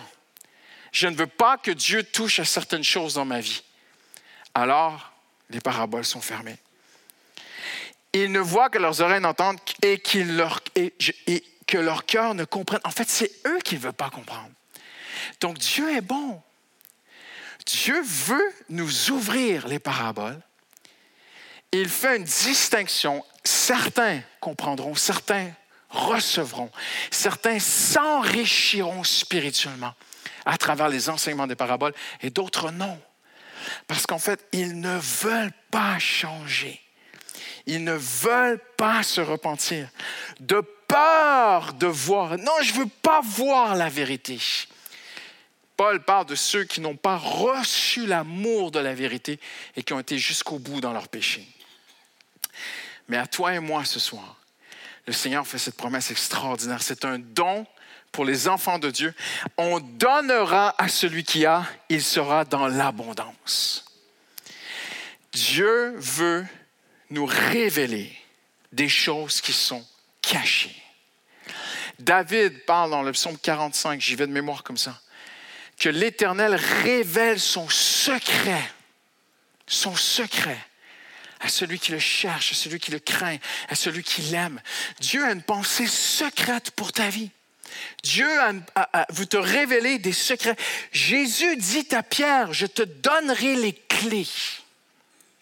Je 0.91 1.07
ne 1.07 1.15
veux 1.15 1.27
pas 1.27 1.57
que 1.57 1.71
Dieu 1.71 2.03
touche 2.03 2.39
à 2.39 2.45
certaines 2.45 2.83
choses 2.83 3.15
dans 3.15 3.25
ma 3.25 3.39
vie. 3.39 3.63
Alors, 4.53 5.11
les 5.49 5.59
paraboles 5.59 6.05
sont 6.05 6.21
fermées. 6.21 6.57
Ils 8.13 8.31
ne 8.31 8.39
voient 8.39 8.69
que 8.69 8.77
leurs 8.77 9.01
oreilles 9.01 9.21
n'entendent 9.21 9.59
et, 9.81 10.01
leur, 10.23 10.59
et, 10.75 10.93
et 11.27 11.43
que 11.65 11.77
leur 11.77 12.05
cœur 12.05 12.33
ne 12.33 12.45
comprenne. 12.45 12.81
En 12.83 12.91
fait, 12.91 13.09
c'est 13.09 13.31
eux 13.45 13.59
qui 13.63 13.75
ne 13.75 13.79
veulent 13.79 13.93
pas 13.93 14.09
comprendre. 14.09 14.49
Donc 15.39 15.57
Dieu 15.57 15.95
est 15.95 16.01
bon. 16.01 16.41
Dieu 17.65 18.01
veut 18.01 18.53
nous 18.69 19.11
ouvrir 19.11 19.67
les 19.67 19.79
paraboles. 19.79 20.41
Il 21.71 21.89
fait 21.89 22.17
une 22.17 22.23
distinction. 22.23 23.23
Certains 23.43 24.21
comprendront, 24.39 24.95
certains 24.95 25.51
recevront, 25.89 26.69
certains 27.11 27.59
s'enrichiront 27.59 29.03
spirituellement 29.03 29.93
à 30.45 30.57
travers 30.57 30.89
les 30.89 31.09
enseignements 31.09 31.47
des 31.47 31.55
paraboles 31.55 31.93
et 32.21 32.29
d'autres 32.29 32.71
non. 32.71 32.99
Parce 33.87 34.05
qu'en 34.05 34.19
fait, 34.19 34.45
ils 34.53 34.79
ne 34.79 34.97
veulent 34.97 35.53
pas 35.71 35.99
changer. 35.99 36.81
Ils 37.65 37.83
ne 37.83 37.93
veulent 37.93 38.61
pas 38.77 39.03
se 39.03 39.19
repentir. 39.19 39.89
De 40.39 40.61
peur 40.87 41.73
de 41.73 41.87
voir. 41.87 42.37
Non, 42.37 42.53
je 42.61 42.73
ne 42.73 42.79
veux 42.79 42.89
pas 43.01 43.21
voir 43.21 43.75
la 43.75 43.89
vérité. 43.89 44.39
Paul 45.75 46.01
parle 46.01 46.25
de 46.25 46.35
ceux 46.35 46.63
qui 46.63 46.81
n'ont 46.81 46.95
pas 46.95 47.17
reçu 47.17 48.05
l'amour 48.05 48.71
de 48.71 48.79
la 48.79 48.93
vérité 48.93 49.39
et 49.75 49.83
qui 49.83 49.93
ont 49.93 49.99
été 49.99 50.17
jusqu'au 50.17 50.59
bout 50.59 50.81
dans 50.81 50.93
leur 50.93 51.07
péché. 51.07 51.45
Mais 53.07 53.17
à 53.17 53.27
toi 53.27 53.53
et 53.53 53.59
moi 53.59 53.85
ce 53.85 53.99
soir, 53.99 54.37
le 55.05 55.13
Seigneur 55.13 55.47
fait 55.47 55.57
cette 55.57 55.77
promesse 55.77 56.11
extraordinaire. 56.11 56.81
C'est 56.81 57.05
un 57.05 57.19
don 57.19 57.65
pour 58.11 58.25
les 58.25 58.47
enfants 58.47 58.79
de 58.79 58.91
Dieu. 58.91 59.13
On 59.57 59.79
donnera 59.79 60.75
à 60.77 60.89
celui 60.89 61.23
qui 61.23 61.45
a, 61.45 61.63
il 61.89 62.03
sera 62.03 62.43
dans 62.45 62.67
l'abondance. 62.67 63.85
Dieu 65.31 65.93
veut 65.97 66.45
nous 67.09 67.25
révéler 67.25 68.17
des 68.71 68.89
choses 68.89 69.39
qui 69.39 69.53
sont 69.53 69.85
cachées. 70.21 70.75
David 71.99 72.65
parle 72.65 72.91
dans 72.91 73.03
le 73.03 73.11
psaume 73.11 73.37
45, 73.37 74.01
j'y 74.01 74.15
vais 74.15 74.27
de 74.27 74.31
mémoire 74.31 74.63
comme 74.63 74.77
ça 74.77 74.99
que 75.77 75.89
l'Éternel 75.89 76.55
révèle 76.55 77.39
son 77.39 77.69
secret, 77.69 78.71
son 79.67 79.95
secret 79.95 80.59
à 81.39 81.49
celui 81.49 81.79
qui 81.79 81.91
le 81.91 81.99
cherche, 81.99 82.51
à 82.51 82.55
celui 82.55 82.79
qui 82.79 82.91
le 82.91 82.99
craint, 82.99 83.37
à 83.69 83.75
celui 83.75 84.03
qui 84.03 84.21
l'aime. 84.23 84.61
Dieu 84.99 85.23
a 85.23 85.31
une 85.31 85.41
pensée 85.41 85.87
secrète 85.87 86.71
pour 86.71 86.91
ta 86.91 87.09
vie. 87.09 87.31
Dieu 88.03 88.27
veut 89.09 89.25
te 89.25 89.37
révéler 89.37 89.99
des 89.99 90.13
secrets. 90.13 90.55
Jésus 90.91 91.57
dit 91.57 91.87
à 91.91 92.03
Pierre, 92.03 92.53
je 92.53 92.65
te 92.65 92.81
donnerai 92.81 93.55
les 93.55 93.73
clés. 93.73 94.27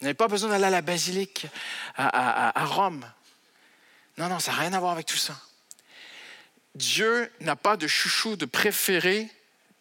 Vous 0.00 0.04
n'avez 0.04 0.14
pas 0.14 0.28
besoin 0.28 0.50
d'aller 0.50 0.64
à 0.64 0.70
la 0.70 0.82
basilique 0.82 1.46
à, 1.96 2.60
à 2.60 2.64
Rome. 2.66 3.04
Non, 4.18 4.28
non, 4.28 4.38
ça 4.38 4.52
n'a 4.52 4.58
rien 4.58 4.72
à 4.72 4.80
voir 4.80 4.92
avec 4.92 5.06
tout 5.06 5.16
ça. 5.16 5.38
Dieu 6.74 7.32
n'a 7.40 7.56
pas 7.56 7.76
de 7.76 7.86
chouchou, 7.86 8.36
de 8.36 8.44
préféré 8.44 9.30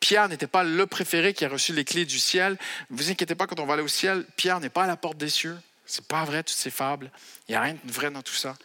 Pierre 0.06 0.30
n'était 0.30 0.46
pas 0.46 0.64
le 0.64 0.86
préféré 0.86 1.34
qui 1.34 1.46
a 1.46 1.50
reçu 1.50 1.74
les 1.74 1.84
clés 1.84 2.06
du 2.06 2.20
ciel. 2.20 2.60
Ne 2.92 2.98
vous 2.98 3.10
inquiétez 3.10 3.34
pas, 3.34 3.48
quand 3.48 3.60
on 3.60 3.66
va 3.66 3.74
aller 3.74 3.82
au 3.82 3.88
ciel, 3.88 4.24
Pierre 4.36 4.60
n'est 4.60 4.70
pas 4.70 4.84
à 4.84 4.88
la 4.88 4.98
porte 4.98 5.18
des 5.18 5.30
cieux. 5.30 5.58
Ce 5.86 6.00
n'est 6.00 6.08
pas 6.08 6.24
vrai, 6.26 6.44
toutes 6.44 6.56
ces 6.56 6.72
fables. 6.72 7.12
Il 7.48 7.52
n'y 7.52 7.56
a 7.56 7.62
rien 7.62 7.78
de 7.84 7.92
vrai 7.92 8.10
dans 8.12 8.22
tout 8.22 8.34
ça. 8.34 8.56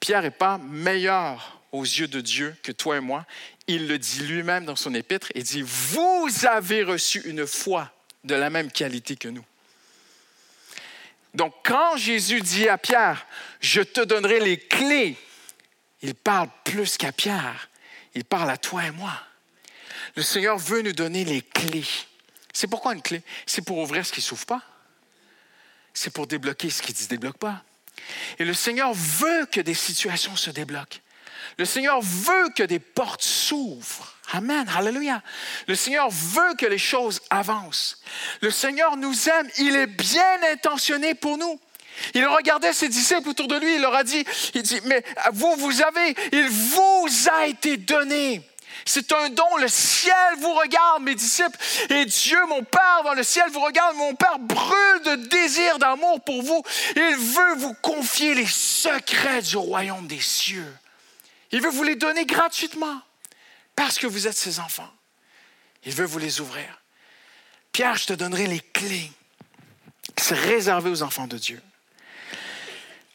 Pierre 0.00 0.22
n'est 0.22 0.30
pas 0.30 0.58
meilleur 0.58 1.60
aux 1.72 1.84
yeux 1.84 2.08
de 2.08 2.20
Dieu 2.20 2.56
que 2.62 2.72
toi 2.72 2.96
et 2.96 3.00
moi. 3.00 3.26
Il 3.66 3.88
le 3.88 3.98
dit 3.98 4.20
lui-même 4.20 4.64
dans 4.64 4.76
son 4.76 4.94
épître. 4.94 5.28
Il 5.34 5.42
dit, 5.42 5.62
vous 5.62 6.28
avez 6.48 6.82
reçu 6.82 7.20
une 7.24 7.46
foi 7.46 7.92
de 8.24 8.34
la 8.34 8.50
même 8.50 8.70
qualité 8.70 9.16
que 9.16 9.28
nous. 9.28 9.44
Donc 11.34 11.54
quand 11.64 11.96
Jésus 11.96 12.40
dit 12.40 12.68
à 12.68 12.78
Pierre, 12.78 13.26
je 13.60 13.82
te 13.82 14.00
donnerai 14.00 14.40
les 14.40 14.58
clés, 14.58 15.16
il 16.00 16.14
parle 16.14 16.48
plus 16.64 16.96
qu'à 16.96 17.12
Pierre. 17.12 17.68
Il 18.14 18.24
parle 18.24 18.50
à 18.50 18.56
toi 18.56 18.86
et 18.86 18.90
moi. 18.90 19.12
Le 20.14 20.22
Seigneur 20.22 20.56
veut 20.56 20.80
nous 20.80 20.94
donner 20.94 21.24
les 21.24 21.42
clés. 21.42 21.86
C'est 22.52 22.66
pourquoi 22.66 22.94
une 22.94 23.02
clé? 23.02 23.22
C'est 23.44 23.62
pour 23.62 23.76
ouvrir 23.76 24.06
ce 24.06 24.12
qui 24.12 24.20
ne 24.20 24.24
s'ouvre 24.24 24.46
pas. 24.46 24.62
C'est 25.96 26.10
pour 26.10 26.26
débloquer 26.26 26.68
ce 26.68 26.82
qui 26.82 26.92
ne 26.92 26.98
se 26.98 27.08
débloque 27.08 27.38
pas. 27.38 27.62
Et 28.38 28.44
le 28.44 28.52
Seigneur 28.52 28.92
veut 28.92 29.46
que 29.46 29.62
des 29.62 29.72
situations 29.72 30.36
se 30.36 30.50
débloquent. 30.50 30.98
Le 31.56 31.64
Seigneur 31.64 32.02
veut 32.02 32.50
que 32.54 32.62
des 32.62 32.78
portes 32.78 33.22
s'ouvrent. 33.22 34.14
Amen. 34.32 34.68
Alléluia. 34.76 35.22
Le 35.66 35.74
Seigneur 35.74 36.10
veut 36.10 36.54
que 36.58 36.66
les 36.66 36.76
choses 36.76 37.22
avancent. 37.30 38.02
Le 38.42 38.50
Seigneur 38.50 38.98
nous 38.98 39.28
aime. 39.30 39.48
Il 39.56 39.74
est 39.74 39.86
bien 39.86 40.42
intentionné 40.52 41.14
pour 41.14 41.38
nous. 41.38 41.58
Il 42.12 42.26
regardait 42.26 42.74
ses 42.74 42.90
disciples 42.90 43.30
autour 43.30 43.48
de 43.48 43.56
lui. 43.56 43.76
Il 43.76 43.80
leur 43.80 43.94
a 43.94 44.04
dit, 44.04 44.22
il 44.52 44.62
dit, 44.62 44.80
mais 44.84 45.02
vous, 45.32 45.54
vous 45.56 45.80
avez, 45.80 46.14
il 46.30 46.46
vous 46.46 47.08
a 47.32 47.46
été 47.46 47.78
donné 47.78 48.42
c'est 48.86 49.12
un 49.12 49.28
don. 49.30 49.56
Le 49.58 49.68
ciel 49.68 50.14
vous 50.38 50.54
regarde, 50.54 51.02
mes 51.02 51.14
disciples. 51.14 51.58
Et 51.90 52.06
Dieu, 52.06 52.38
mon 52.48 52.62
Père, 52.62 53.02
dans 53.04 53.14
le 53.14 53.22
ciel 53.22 53.50
vous 53.50 53.60
regarde. 53.60 53.96
Mon 53.96 54.14
Père 54.14 54.38
brûle 54.38 55.02
de 55.04 55.16
désir, 55.28 55.78
d'amour 55.78 56.22
pour 56.22 56.42
vous. 56.42 56.62
Il 56.94 57.16
veut 57.16 57.54
vous 57.56 57.74
confier 57.74 58.34
les 58.34 58.46
secrets 58.46 59.42
du 59.42 59.56
royaume 59.56 60.06
des 60.06 60.20
cieux. 60.20 60.72
Il 61.50 61.60
veut 61.60 61.70
vous 61.70 61.82
les 61.82 61.96
donner 61.96 62.24
gratuitement 62.24 63.00
parce 63.74 63.98
que 63.98 64.06
vous 64.06 64.26
êtes 64.26 64.36
ses 64.36 64.60
enfants. 64.60 64.90
Il 65.84 65.92
veut 65.92 66.06
vous 66.06 66.18
les 66.18 66.40
ouvrir. 66.40 66.80
Pierre, 67.72 67.96
je 67.96 68.06
te 68.06 68.12
donnerai 68.12 68.46
les 68.46 68.60
clés. 68.60 69.10
C'est 70.16 70.34
réservé 70.34 70.90
aux 70.90 71.02
enfants 71.02 71.26
de 71.26 71.36
Dieu 71.36 71.60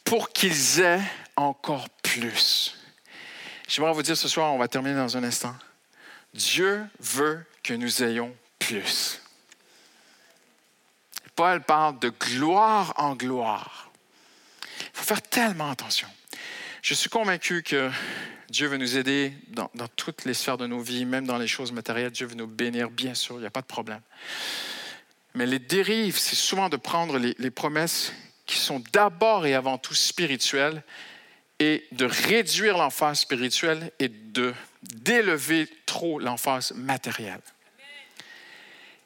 pour 0.03 0.31
qu'ils 0.31 0.81
aient 0.81 1.01
encore 1.35 1.89
plus. 2.03 2.80
J'aimerais 3.71 3.93
vous 3.93 4.03
dire 4.03 4.17
ce 4.17 4.27
soir, 4.27 4.53
on 4.53 4.57
va 4.57 4.67
terminer 4.67 4.97
dans 4.97 5.15
un 5.15 5.23
instant. 5.23 5.55
Dieu 6.33 6.83
veut 6.99 7.41
que 7.63 7.73
nous 7.73 8.03
ayons 8.03 8.35
plus. 8.59 9.21
Paul 11.37 11.63
parle 11.63 11.97
de 11.99 12.09
gloire 12.09 12.93
en 12.97 13.15
gloire. 13.15 13.89
Il 14.81 14.89
faut 14.91 15.05
faire 15.05 15.21
tellement 15.21 15.71
attention. 15.71 16.09
Je 16.81 16.93
suis 16.93 17.09
convaincu 17.09 17.63
que 17.63 17.89
Dieu 18.49 18.67
veut 18.67 18.75
nous 18.75 18.97
aider 18.97 19.33
dans, 19.47 19.69
toutes 19.95 20.25
les 20.25 20.33
sphères 20.33 20.57
de 20.57 20.67
nos 20.67 20.81
vies, 20.81 21.05
même 21.05 21.25
dans 21.25 21.37
les 21.37 21.47
choses 21.47 21.71
matérielles. 21.71 22.11
Dieu 22.11 22.27
veut 22.27 22.35
nous 22.35 22.47
bénir, 22.47 22.89
bien 22.89 23.13
sûr, 23.13 23.37
il 23.37 23.39
n'y 23.39 23.47
a 23.47 23.51
pas 23.51 23.61
de 23.61 23.67
problème. 23.67 24.01
Mais 25.33 25.45
les 25.45 25.59
dérives, 25.59 26.17
c'est 26.17 26.35
souvent 26.35 26.67
de 26.67 26.75
prendre 26.75 27.17
les 27.17 27.51
promesses 27.51 28.11
qui 28.45 28.57
sont 28.57 28.83
d'abord 28.91 29.45
et 29.45 29.53
avant 29.53 29.77
tout 29.77 29.95
spirituelles 29.95 30.83
et 31.61 31.85
de 31.91 32.05
réduire 32.05 32.75
l'emphase 32.75 33.19
spirituelle 33.19 33.91
et 33.99 34.09
de 34.09 34.51
d'élever 34.81 35.69
trop 35.85 36.17
l'emphase 36.17 36.71
matérielle. 36.71 37.41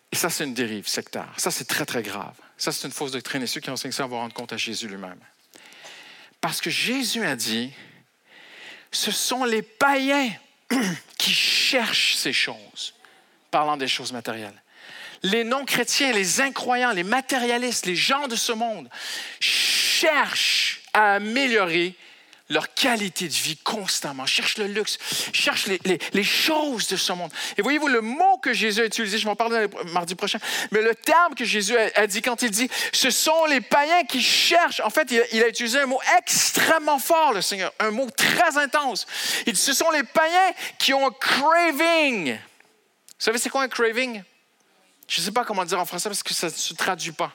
Et 0.09 0.15
ça, 0.15 0.29
c'est 0.29 0.45
une 0.45 0.53
dérive 0.53 0.87
sectaire. 0.87 1.33
Ça, 1.35 1.51
c'est 1.51 1.65
très, 1.65 1.85
très 1.85 2.01
grave. 2.01 2.33
Ça, 2.57 2.71
c'est 2.71 2.87
une 2.87 2.93
fausse 2.93 3.11
doctrine. 3.11 3.43
Et 3.43 3.47
ceux 3.47 3.59
qui 3.59 3.69
enseignent 3.69 3.91
ça 3.91 4.05
vont 4.05 4.19
rendre 4.19 4.33
compte 4.33 4.53
à 4.53 4.57
Jésus 4.57 4.87
lui-même. 4.87 5.19
Parce 6.39 6.61
que 6.61 6.69
Jésus 6.69 7.25
a 7.25 7.35
dit, 7.35 7.73
ce 8.89 9.11
sont 9.11 9.43
les 9.43 9.61
païens 9.61 10.31
qui 11.17 11.33
cherchent 11.33 12.15
ces 12.15 12.31
choses, 12.31 12.93
parlant 13.51 13.75
des 13.75 13.89
choses 13.89 14.13
matérielles. 14.13 14.61
les 15.23 15.43
non-chrétiens, 15.43 16.13
les 16.13 16.39
incroyants, 16.39 16.91
les 16.91 17.03
matérialistes, 17.03 17.85
les 17.85 17.97
gens 17.97 18.29
de 18.29 18.37
ce 18.37 18.53
monde 18.53 18.89
cherchent 19.41 20.83
à 20.93 21.15
améliorer 21.15 21.95
leur 22.49 22.73
qualité 22.73 23.27
de 23.27 23.33
vie 23.33 23.57
constamment, 23.57 24.25
cherchent 24.25 24.57
le 24.57 24.67
luxe, 24.67 24.97
cherchent 25.33 25.67
les, 25.67 26.23
choses 26.23 26.87
de 26.87 26.95
ce 26.95 27.11
monde. 27.13 27.31
Et 27.57 27.61
voyez-vous, 27.61 27.87
le 27.87 28.01
mot 28.01 28.37
que 28.37 28.53
Jésus 28.53 28.81
a 28.81 28.85
utilisé, 28.85 29.17
je 29.17 29.23
vais 29.23 29.31
en 29.31 29.35
parler 29.35 29.67
mardi 29.91 30.15
prochain, 30.15 30.39
mais 30.71 30.81
le 30.81 30.93
terme 30.93 31.33
que 31.35 31.45
Jésus 31.45 31.75
a, 31.77 32.07
dit 32.07 32.21
quand 32.21 32.41
il 32.41 32.51
dit, 32.51 32.69
ce 32.93 33.09
sont 33.09 33.45
les 33.45 33.61
païens 33.61 34.03
qui 34.03 34.21
cherchent, 34.21 34.79
en 34.81 34.89
fait, 34.89 35.09
il, 35.11 35.23
il, 35.33 35.43
a 35.43 35.47
utilisé 35.47 35.79
un 35.79 35.87
mot 35.87 35.99
extrêmement 36.17 36.99
fort, 36.99 37.33
le 37.33 37.41
Seigneur, 37.41 37.73
un 37.79 37.91
mot 37.91 38.09
très 38.11 38.57
intense. 38.57 39.07
Il 39.47 39.53
dit, 39.53 39.59
ce 39.59 39.73
sont 39.73 39.89
les 39.91 40.03
païens 40.03 40.51
qui 40.77 40.93
ont 40.93 41.07
un 41.07 41.11
craving. 41.11 42.33
Vous 42.35 42.39
savez, 43.17 43.37
c'est 43.37 43.49
quoi 43.49 43.63
un 43.63 43.67
craving? 43.67 44.21
Je 45.07 45.21
ne 45.21 45.25
sais 45.25 45.31
pas 45.31 45.45
comment 45.45 45.65
dire 45.65 45.79
en 45.79 45.85
français 45.85 46.09
parce 46.09 46.23
que 46.23 46.33
ça 46.33 46.47
ne 46.47 46.51
se 46.51 46.73
traduit 46.73 47.11
pas. 47.11 47.31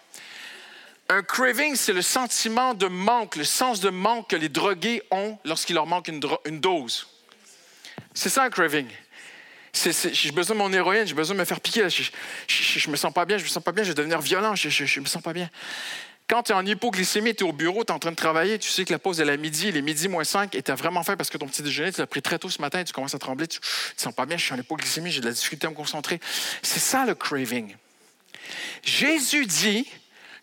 Un 1.10 1.24
craving, 1.24 1.74
c'est 1.74 1.92
le 1.92 2.02
sentiment 2.02 2.72
de 2.72 2.86
manque, 2.86 3.34
le 3.34 3.42
sens 3.42 3.80
de 3.80 3.90
manque 3.90 4.30
que 4.30 4.36
les 4.36 4.48
drogués 4.48 5.02
ont 5.10 5.36
lorsqu'il 5.44 5.74
leur 5.74 5.84
manque 5.84 6.06
une, 6.06 6.20
dose. 6.60 7.08
C'est 8.14 8.28
ça 8.28 8.44
un 8.44 8.50
craving. 8.50 8.86
J'ai 9.74 10.30
besoin 10.30 10.54
de 10.54 10.60
mon 10.60 10.72
héroïne, 10.72 11.08
j'ai 11.08 11.14
besoin 11.14 11.34
de 11.34 11.40
me 11.40 11.44
faire 11.44 11.60
piquer. 11.60 11.88
Je, 11.90 12.86
ne 12.86 12.92
me 12.92 12.96
sens 12.96 13.12
pas 13.12 13.24
bien, 13.24 13.38
je 13.38 13.42
me 13.42 13.48
sens 13.48 13.60
pas 13.60 13.72
bien, 13.72 13.82
je 13.82 13.88
vais 13.88 13.94
devenir 13.94 14.20
violent, 14.20 14.54
je, 14.54 15.00
me 15.00 15.06
sens 15.06 15.20
pas 15.20 15.32
bien. 15.32 15.50
Quand 16.28 16.44
tu 16.44 16.52
es 16.52 16.54
en 16.54 16.64
hypoglycémie, 16.64 17.34
tu 17.34 17.44
es 17.44 17.48
au 17.48 17.52
bureau, 17.52 17.82
tu 17.82 17.90
es 17.90 17.94
en 17.94 17.98
train 17.98 18.12
de 18.12 18.16
travailler, 18.16 18.60
tu 18.60 18.68
sais 18.68 18.84
que 18.84 18.92
la 18.92 19.00
pause 19.00 19.20
est 19.20 19.28
à 19.28 19.36
midi, 19.36 19.66
il 19.66 19.76
est 19.76 19.82
midi 19.82 20.06
moins 20.06 20.22
5 20.22 20.54
et 20.54 20.62
tu 20.62 20.70
as 20.70 20.76
vraiment 20.76 21.02
faim 21.02 21.16
parce 21.16 21.28
que 21.28 21.38
ton 21.38 21.48
petit 21.48 21.62
déjeuner, 21.62 21.90
tu 21.90 21.98
l'as 21.98 22.06
pris 22.06 22.22
très 22.22 22.38
tôt 22.38 22.48
ce 22.48 22.62
matin, 22.62 22.84
tu 22.84 22.92
commences 22.92 23.16
à 23.16 23.18
trembler, 23.18 23.48
tu 23.48 23.58
ne 23.58 24.00
sens 24.00 24.14
pas 24.14 24.26
bien, 24.26 24.36
je 24.36 24.44
suis 24.44 24.54
en 24.54 24.58
hypoglycémie, 24.58 25.10
j'ai 25.10 25.22
de 25.22 25.26
la 25.26 25.32
difficulté 25.32 25.66
à 25.66 25.70
me 25.70 25.74
concentrer. 25.74 26.20
C'est 26.62 26.78
ça 26.78 27.04
le 27.04 27.16
craving. 27.16 27.74
Jésus 28.84 29.46
dit 29.46 29.88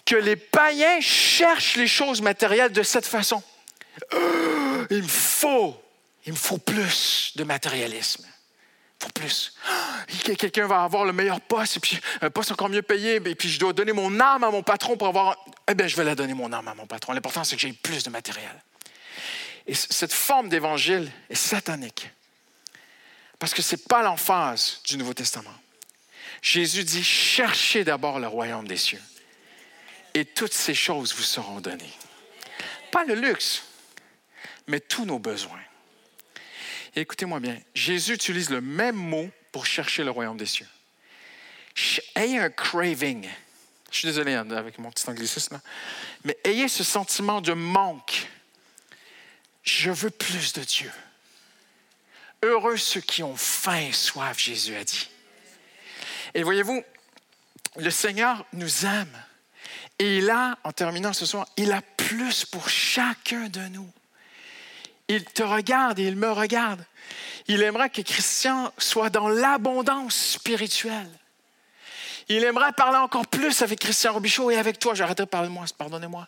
que 0.08 0.15
les 0.15 0.38
païens 0.38 1.02
cherchent 1.02 1.76
les 1.76 1.86
choses 1.86 2.22
matérielles 2.22 2.72
de 2.72 2.82
cette 2.82 3.06
façon. 3.06 3.43
Euh, 4.13 4.88
il 4.89 5.04
me 5.04 5.08
faut, 5.08 5.76
il 6.26 6.32
me 6.32 6.38
faut 6.38 6.58
plus 6.58 7.34
de 7.36 7.43
matérialisme. 7.43 8.26
Il 8.26 9.04
faut 9.04 9.12
plus. 9.12 9.54
Euh, 9.70 10.36
quelqu'un 10.36 10.65
va 10.65 10.84
avoir 10.84 11.04
le 11.04 11.12
meilleur 11.12 11.41
poste, 11.41 11.78
et 11.78 11.80
puis 11.82 12.00
un 12.22 12.30
poste 12.30 12.54
encore 12.54 12.70
mieux 12.70 12.82
payé, 12.82 13.15
et 13.15 13.36
puis 13.36 13.50
je 13.50 13.60
dois 13.60 13.74
donner 13.74 13.91
mon 13.91 14.20
âme 14.20 14.46
à 14.46 14.50
mon 14.50 14.63
patron 14.63 14.96
pour 14.96 15.10
avoir. 15.10 15.38
Eh 15.67 15.76
bien, 15.76 15.88
je 15.88 15.98
vais 15.98 16.06
la 16.06 16.15
donner 16.15 16.34
mon 16.34 16.54
âme 16.54 16.70
à 16.70 16.74
mon 16.74 16.88
patron. 16.88 17.12
L'important, 17.12 17.43
c'est 17.43 17.58
que 17.58 17.62
j'ai 17.62 17.74
plus 17.74 18.04
de 18.04 18.10
matériel. 18.10 18.63
Et 19.67 19.74
cette 19.74 20.13
forme 20.13 20.48
d'évangile 20.48 21.12
est 21.30 21.36
satanique. 21.36 22.10
Parce 23.39 23.54
que 23.54 23.62
ce 23.62 23.76
n'est 23.76 23.82
pas 23.89 24.02
l'emphase 24.02 24.80
du 24.86 24.98
Nouveau 24.98 25.13
Testament. 25.13 25.54
Jésus 26.41 26.86
dit 26.86 27.04
cherchez 27.04 27.84
d'abord 27.84 28.20
le 28.20 28.28
royaume 28.28 28.67
des 28.67 28.78
cieux 28.78 29.02
et 30.17 30.25
toutes 30.25 30.53
ces 30.53 30.73
choses 30.73 31.13
vous 31.13 31.21
seront 31.21 31.62
données. 31.62 31.93
Pas 32.91 33.06
le 33.06 33.13
luxe, 33.13 33.63
mais 34.65 34.80
tous 34.80 35.06
nos 35.06 35.19
besoins. 35.19 35.62
écoutez-moi 36.95 37.39
bien, 37.39 37.60
Jésus 37.75 38.15
utilise 38.15 38.49
le 38.49 38.60
même 38.60 38.95
mot 38.95 39.30
pour 39.51 39.67
chercher 39.67 40.03
le 40.03 40.10
royaume 40.10 40.38
des 40.38 40.47
cieux. 40.47 40.67
Ayez 42.15 42.39
un 42.39 42.49
craving. 42.49 43.30
Je 43.91 43.97
suis 43.97 44.08
désolé 44.08 44.34
hein, 44.34 44.49
avec 44.49 44.80
mon 44.80 44.89
petit 44.89 45.08
anglicisme, 45.08 45.62
mais 46.23 46.36
ayez 46.43 46.67
ce 46.67 46.84
sentiment 46.84 47.39
de 47.39 47.53
manque. 47.53 48.27
Je 49.62 49.91
veux 49.91 50.10
plus 50.10 50.53
de 50.53 50.63
Dieu. 50.63 50.91
Heureux 52.41 52.77
ceux 52.77 53.01
qui 53.01 53.21
ont 53.21 53.36
faim 53.36 53.82
et 53.82 53.91
soif, 53.91 54.39
Jésus 54.39 54.75
a 54.75 54.84
dit. 54.84 55.10
Et 56.34 56.41
voyez-vous, 56.41 56.84
le 57.75 57.91
Seigneur 57.91 58.45
nous 58.53 58.86
aime. 58.86 59.23
Et 59.99 60.17
il 60.17 60.29
a, 60.29 60.57
en 60.63 60.71
terminant 60.71 61.13
ce 61.13 61.25
soir, 61.25 61.47
il 61.57 61.71
a 61.71 61.81
plus 61.81 62.45
pour 62.45 62.69
chacun 62.69 63.49
de 63.49 63.62
nous. 63.69 63.89
Il 65.07 65.23
te 65.23 65.43
regarde 65.43 65.99
et 65.99 66.03
il 66.03 66.15
me 66.15 66.31
regarde. 66.31 66.83
Il 67.47 67.63
aimerait 67.63 67.89
que 67.89 68.01
Christian 68.01 68.71
soit 68.77 69.10
dans 69.10 69.29
l'abondance 69.29 70.15
spirituelle. 70.15 71.10
Il 72.29 72.43
aimerait 72.43 72.73
parler 72.73 72.97
encore 72.97 73.25
plus 73.25 73.62
avec 73.62 73.79
Christian 73.79 74.13
Robichaud 74.13 74.51
et 74.51 74.57
avec 74.57 74.79
toi. 74.79 74.93
J'arrêterai 74.93 75.25
de 75.25 75.29
parler 75.29 75.47
de 75.47 75.53
moi, 75.53 75.63
pardonnez-moi. 75.77 76.27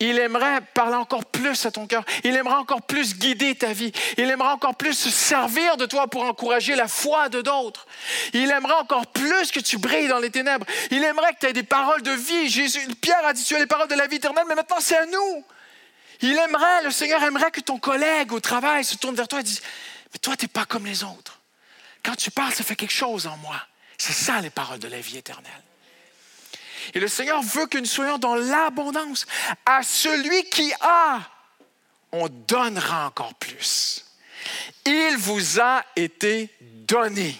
Il 0.00 0.18
aimerait 0.18 0.60
parler 0.74 0.94
encore 0.94 1.24
plus 1.24 1.66
à 1.66 1.72
ton 1.72 1.88
cœur. 1.88 2.04
Il 2.22 2.36
aimerait 2.36 2.54
encore 2.54 2.82
plus 2.82 3.16
guider 3.18 3.56
ta 3.56 3.72
vie. 3.72 3.90
Il 4.16 4.30
aimerait 4.30 4.52
encore 4.52 4.76
plus 4.76 4.94
se 4.94 5.10
servir 5.10 5.76
de 5.76 5.86
toi 5.86 6.06
pour 6.06 6.22
encourager 6.22 6.76
la 6.76 6.86
foi 6.86 7.28
de 7.28 7.40
d'autres. 7.42 7.86
Il 8.32 8.48
aimerait 8.50 8.74
encore 8.74 9.08
plus 9.08 9.50
que 9.50 9.58
tu 9.58 9.76
brilles 9.76 10.06
dans 10.06 10.20
les 10.20 10.30
ténèbres. 10.30 10.66
Il 10.92 11.02
aimerait 11.02 11.32
que 11.34 11.40
tu 11.40 11.46
aies 11.46 11.52
des 11.52 11.64
paroles 11.64 12.02
de 12.02 12.12
vie. 12.12 12.48
Jésus, 12.48 12.86
Pierre 13.00 13.26
a 13.26 13.32
dit 13.32 13.42
tu 13.42 13.56
as 13.56 13.58
les 13.58 13.66
paroles 13.66 13.88
de 13.88 13.96
la 13.96 14.06
vie 14.06 14.16
éternelle, 14.16 14.44
mais 14.48 14.54
maintenant 14.54 14.78
c'est 14.78 14.96
à 14.96 15.06
nous. 15.06 15.44
Il 16.20 16.36
aimerait, 16.36 16.84
le 16.84 16.90
Seigneur 16.92 17.22
aimerait 17.24 17.50
que 17.50 17.60
ton 17.60 17.78
collègue 17.78 18.32
au 18.32 18.40
travail 18.40 18.84
se 18.84 18.96
tourne 18.96 19.16
vers 19.16 19.28
toi 19.28 19.40
et 19.40 19.44
dise 19.44 19.62
Mais 20.12 20.18
toi, 20.18 20.36
tu 20.36 20.44
n'es 20.44 20.48
pas 20.48 20.64
comme 20.64 20.86
les 20.86 21.02
autres. 21.02 21.40
Quand 22.04 22.14
tu 22.14 22.30
parles, 22.30 22.52
ça 22.52 22.62
fait 22.62 22.76
quelque 22.76 22.94
chose 22.94 23.26
en 23.26 23.36
moi. 23.38 23.60
C'est 23.98 24.12
ça 24.12 24.40
les 24.40 24.50
paroles 24.50 24.78
de 24.78 24.88
la 24.88 25.00
vie 25.00 25.18
éternelle. 25.18 25.67
Et 26.94 27.00
le 27.00 27.08
Seigneur 27.08 27.42
veut 27.42 27.66
que 27.66 27.78
nous 27.78 27.84
soyons 27.84 28.18
dans 28.18 28.34
l'abondance. 28.34 29.26
À 29.66 29.82
celui 29.82 30.44
qui 30.50 30.72
a, 30.80 31.20
on 32.12 32.28
donnera 32.28 33.06
encore 33.06 33.34
plus. 33.34 34.04
Il 34.86 35.16
vous 35.18 35.60
a 35.60 35.84
été 35.96 36.48
donné. 36.60 37.38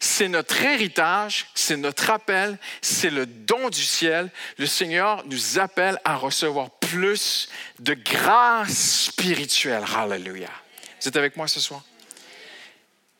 C'est 0.00 0.28
notre 0.28 0.60
héritage, 0.62 1.46
c'est 1.54 1.76
notre 1.76 2.10
appel, 2.10 2.58
c'est 2.80 3.10
le 3.10 3.24
don 3.24 3.68
du 3.70 3.82
ciel. 3.82 4.30
Le 4.58 4.66
Seigneur 4.66 5.24
nous 5.26 5.58
appelle 5.58 5.98
à 6.04 6.16
recevoir 6.16 6.70
plus 6.70 7.48
de 7.78 7.94
grâce 7.94 9.06
spirituelle. 9.06 9.84
Hallelujah. 9.96 10.50
Vous 11.00 11.08
êtes 11.08 11.16
avec 11.16 11.36
moi 11.36 11.48
ce 11.48 11.60
soir? 11.60 11.82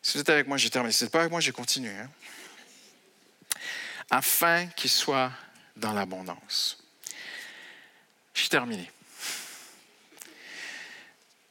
Si 0.02 0.14
vous 0.14 0.20
êtes 0.20 0.30
avec 0.30 0.48
moi, 0.48 0.56
j'ai 0.56 0.70
terminé. 0.70 0.92
Si 0.92 1.00
vous 1.00 1.04
n'êtes 1.06 1.12
pas 1.12 1.20
avec 1.20 1.30
moi, 1.30 1.40
j'ai 1.40 1.52
continué. 1.52 1.90
Hein? 1.90 2.10
Afin 4.12 4.66
qu'il 4.66 4.90
soit 4.90 5.32
dans 5.74 5.94
l'abondance. 5.94 6.78
J'ai 8.34 8.48
terminé. 8.48 8.88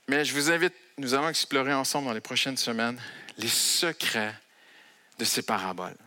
Mais 0.08 0.24
je 0.24 0.34
vous 0.34 0.52
invite, 0.52 0.74
nous 1.00 1.16
allons 1.16 1.30
explorer 1.30 1.74
ensemble 1.74 2.08
dans 2.08 2.14
les 2.14 2.22
prochaines 2.22 2.58
semaines 2.58 3.02
les 3.38 3.48
secrets 3.48 4.36
de 5.18 5.26
ces 5.26 5.42
paraboles. 5.42 5.98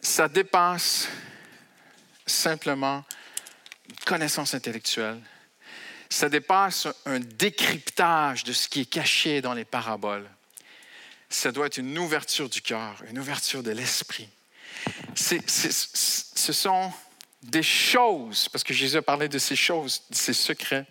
Ça 0.00 0.26
dépasse 0.26 1.06
simplement 2.26 3.04
une 3.90 3.96
connaissance 4.06 4.54
intellectuelle. 4.54 5.20
Ça 6.08 6.30
dépasse 6.30 6.88
un 7.04 7.20
décryptage 7.20 8.44
de 8.44 8.54
ce 8.54 8.68
qui 8.68 8.80
est 8.80 8.90
caché 8.90 9.42
dans 9.42 9.54
les 9.54 9.66
paraboles. 9.66 10.28
Ça 11.28 11.52
doit 11.52 11.66
être 11.66 11.78
une 11.78 11.98
ouverture 11.98 12.48
du 12.48 12.62
cœur, 12.62 13.02
une 13.10 13.18
ouverture 13.18 13.62
de 13.62 13.70
l'esprit 13.70 14.30
ce 15.14 16.52
sont 16.52 16.92
des 17.42 17.62
choses, 17.62 18.48
parce 18.48 18.62
que 18.62 18.72
Jésus 18.72 18.96
a 18.96 19.02
parlé 19.02 19.28
de 19.28 19.38
ces 19.38 19.56
choses, 19.56 20.02
de 20.10 20.14
ces 20.14 20.32
secrets. 20.32 20.86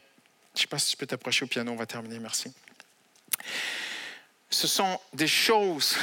Je 0.54 0.60
ne 0.60 0.62
sais 0.62 0.68
pas 0.68 0.80
si 0.80 0.92
tu 0.92 0.98
peux 0.98 1.08
t'approcher 1.08 1.46
au 1.46 1.48
piano, 1.48 1.72
on 1.72 1.78
va 1.78 1.86
terminer, 1.86 2.20
merci. 2.20 2.52
Ce 4.50 4.68
sont 4.68 5.00
des 5.14 5.28
choses 5.28 5.96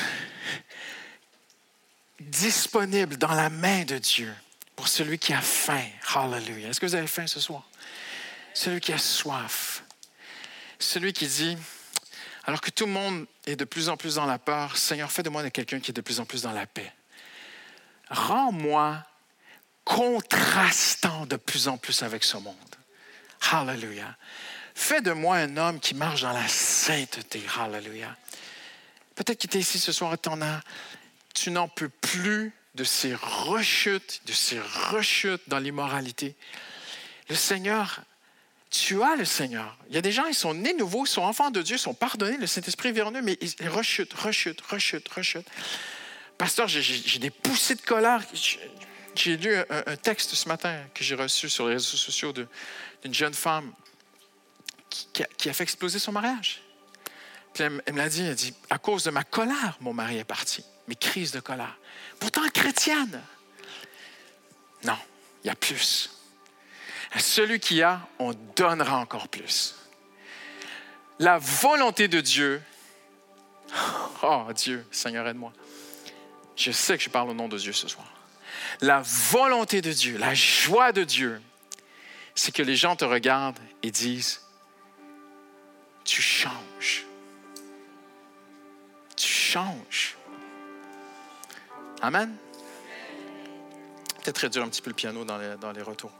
disponibles 2.19 3.19
dans 3.19 3.35
la 3.35 3.51
main 3.51 3.85
de 3.85 3.99
Dieu 3.99 4.35
pour 4.75 4.89
celui 4.89 5.19
qui 5.19 5.35
a 5.35 5.43
faim. 5.43 5.85
Hallelujah. 6.15 6.69
Est-ce 6.69 6.81
que 6.81 6.87
vous 6.87 6.95
avez 6.95 7.07
faim 7.07 7.27
ce 7.27 7.41
soir? 7.41 7.69
Celui 8.55 8.81
qui 8.81 8.93
a 8.93 8.99
soif. 8.99 9.85
Celui 10.79 11.13
qui 11.13 11.27
dit, 11.27 11.59
alors 12.45 12.61
que 12.61 12.71
tout 12.71 12.87
le 12.87 12.93
monde 12.93 13.27
est 13.47 13.57
de 13.57 13.65
plus 13.65 13.91
en 13.91 13.97
plus 13.99 14.15
dans 14.15 14.25
la 14.25 14.39
peur, 14.39 14.79
Seigneur, 14.79 15.13
fais 15.13 15.23
de 15.23 15.29
moi 15.29 15.49
quelqu'un 15.51 15.81
qui 15.81 15.91
est 15.91 15.95
de 15.95 16.01
plus 16.01 16.21
en 16.21 16.25
plus 16.25 16.43
dans 16.43 16.53
la 16.53 16.67
paix 16.67 16.93
rends-moi 18.11 19.03
contrastant 19.85 21.27
de 21.27 21.37
plus 21.37 21.69
en 21.69 21.79
plus 21.79 22.03
avec 22.03 22.25
ce 22.25 22.37
monde. 22.37 22.55
Hallelujah. 23.51 24.17
Fais 24.75 25.01
de 25.01 25.13
moi 25.13 25.37
un 25.37 25.57
homme 25.57 25.81
qui 25.81 25.95
marche 25.95 26.23
dans 26.23 26.33
la 26.33 26.47
sainteté. 26.47 27.43
Hallelujah. 27.59 28.15
Peut-être 29.15 29.41
que 29.43 29.47
tu 29.49 29.57
es 29.57 29.61
ici 29.61 29.79
ce 29.79 29.93
soir 29.93 30.15
et 30.15 30.19
tu 31.35 31.51
n'en 31.51 31.69
peux 31.69 31.89
plus 31.89 32.53
de 32.75 32.85
ces 32.85 33.15
rechutes, 33.15 34.21
de 34.27 34.33
ces 34.33 34.61
rechutes 34.61 35.43
dans 35.49 35.59
l'immoralité. 35.59 36.37
Le 37.29 37.35
Seigneur, 37.35 38.01
tu 38.71 39.03
as 39.03 39.17
le 39.17 39.25
Seigneur. 39.25 39.77
Il 39.89 39.95
y 39.95 39.99
a 39.99 40.03
des 40.03 40.13
gens, 40.13 40.27
ils 40.27 40.35
sont 40.35 40.55
nés 40.55 40.75
nouveaux, 40.75 41.05
ils 41.05 41.09
sont 41.09 41.23
enfants 41.23 41.51
de 41.51 41.63
Dieu, 41.63 41.77
ils 41.77 41.81
sont 41.81 41.95
pardonnés, 41.95 42.37
le 42.37 42.47
Saint-Esprit 42.47 42.93
vient 42.93 43.11
eux, 43.11 43.23
mais 43.23 43.39
ils 43.41 43.69
rechutent, 43.69 44.15
rechutent, 44.15 44.61
rechutent, 44.61 45.09
rechutent. 45.09 45.49
Pasteur, 46.39 46.69
j'ai 46.69 47.19
des 47.19 47.31
poussées 47.31 47.75
de 47.75 47.81
colère. 47.81 48.23
J'ai 49.15 49.37
lu 49.37 49.57
un, 49.57 49.97
texte 49.97 50.35
ce 50.35 50.49
matin 50.49 50.85
que 50.95 51.03
j'ai 51.03 51.17
reçu 51.17 51.51
sur 51.51 51.67
les 51.67 51.75
réseaux 51.75 51.97
sociaux 51.97 52.33
d'une 52.33 53.15
jeune 53.15 53.35
femme 53.35 53.73
qui, 54.89 55.49
a, 55.49 55.53
fait 55.53 55.65
exploser 55.65 55.99
son 55.99 56.13
mariage. 56.13 56.63
Puis 57.53 57.65
elle, 57.65 57.73
me 57.93 57.99
l'a 57.99 58.09
dit, 58.09 58.23
elle 58.23 58.37
dit, 58.37 58.55
à 58.71 58.79
cause 58.79 59.03
de 59.03 59.11
ma 59.11 59.25
colère, 59.25 59.77
mon 59.81 59.93
mari 59.93 60.19
est 60.19 60.25
parti. 60.25 60.65
mes 60.87 60.95
crises 60.95 61.33
de 61.33 61.41
colère. 61.41 61.77
Pourtant 62.21 62.49
chrétienne. 62.55 63.21
Non, 64.85 64.97
il 65.43 65.49
y 65.49 65.51
a 65.51 65.57
plus. 65.57 66.11
À 67.11 67.19
celui 67.19 67.59
qui 67.59 67.83
a, 67.83 68.07
on 68.21 68.33
donnera 68.55 68.99
encore 68.99 69.27
plus. 69.27 69.75
La 71.19 71.39
volonté 71.39 72.07
de 72.07 72.21
Dieu, 72.21 72.63
oh 74.23 74.47
Dieu, 74.55 74.87
Seigneur, 74.93 75.27
aide-moi. 75.27 75.53
Je 76.59 76.73
sais 76.73 76.99
que 76.99 77.05
je 77.05 77.09
parle 77.09 77.31
au 77.31 77.35
nom 77.35 77.49
de 77.49 77.57
Dieu 77.57 77.73
ce 77.73 77.87
soir. 77.87 78.07
La 78.81 79.01
volonté 79.01 79.81
de 79.81 79.93
Dieu, 79.93 80.19
la 80.19 80.35
joie 80.35 80.91
de 80.91 81.05
Dieu, 81.05 81.41
c'est 82.35 82.53
que 82.53 82.63
les 82.63 82.75
gens 82.75 82.97
te 82.97 83.05
regardent 83.05 83.61
et 83.85 83.93
disent, 83.93 84.43
tu 86.05 86.21
changes. 86.21 87.07
Tu 89.17 89.29
changes. 89.29 90.17
Amen. 92.03 92.35
Peut-être 94.25 94.39
réduire 94.39 94.65
un 94.65 94.69
petit 94.69 94.83
peu 94.83 94.91
le 94.91 94.97
piano 94.97 95.25
dans 95.25 95.39
les, 95.73 95.83
retours. 95.83 96.13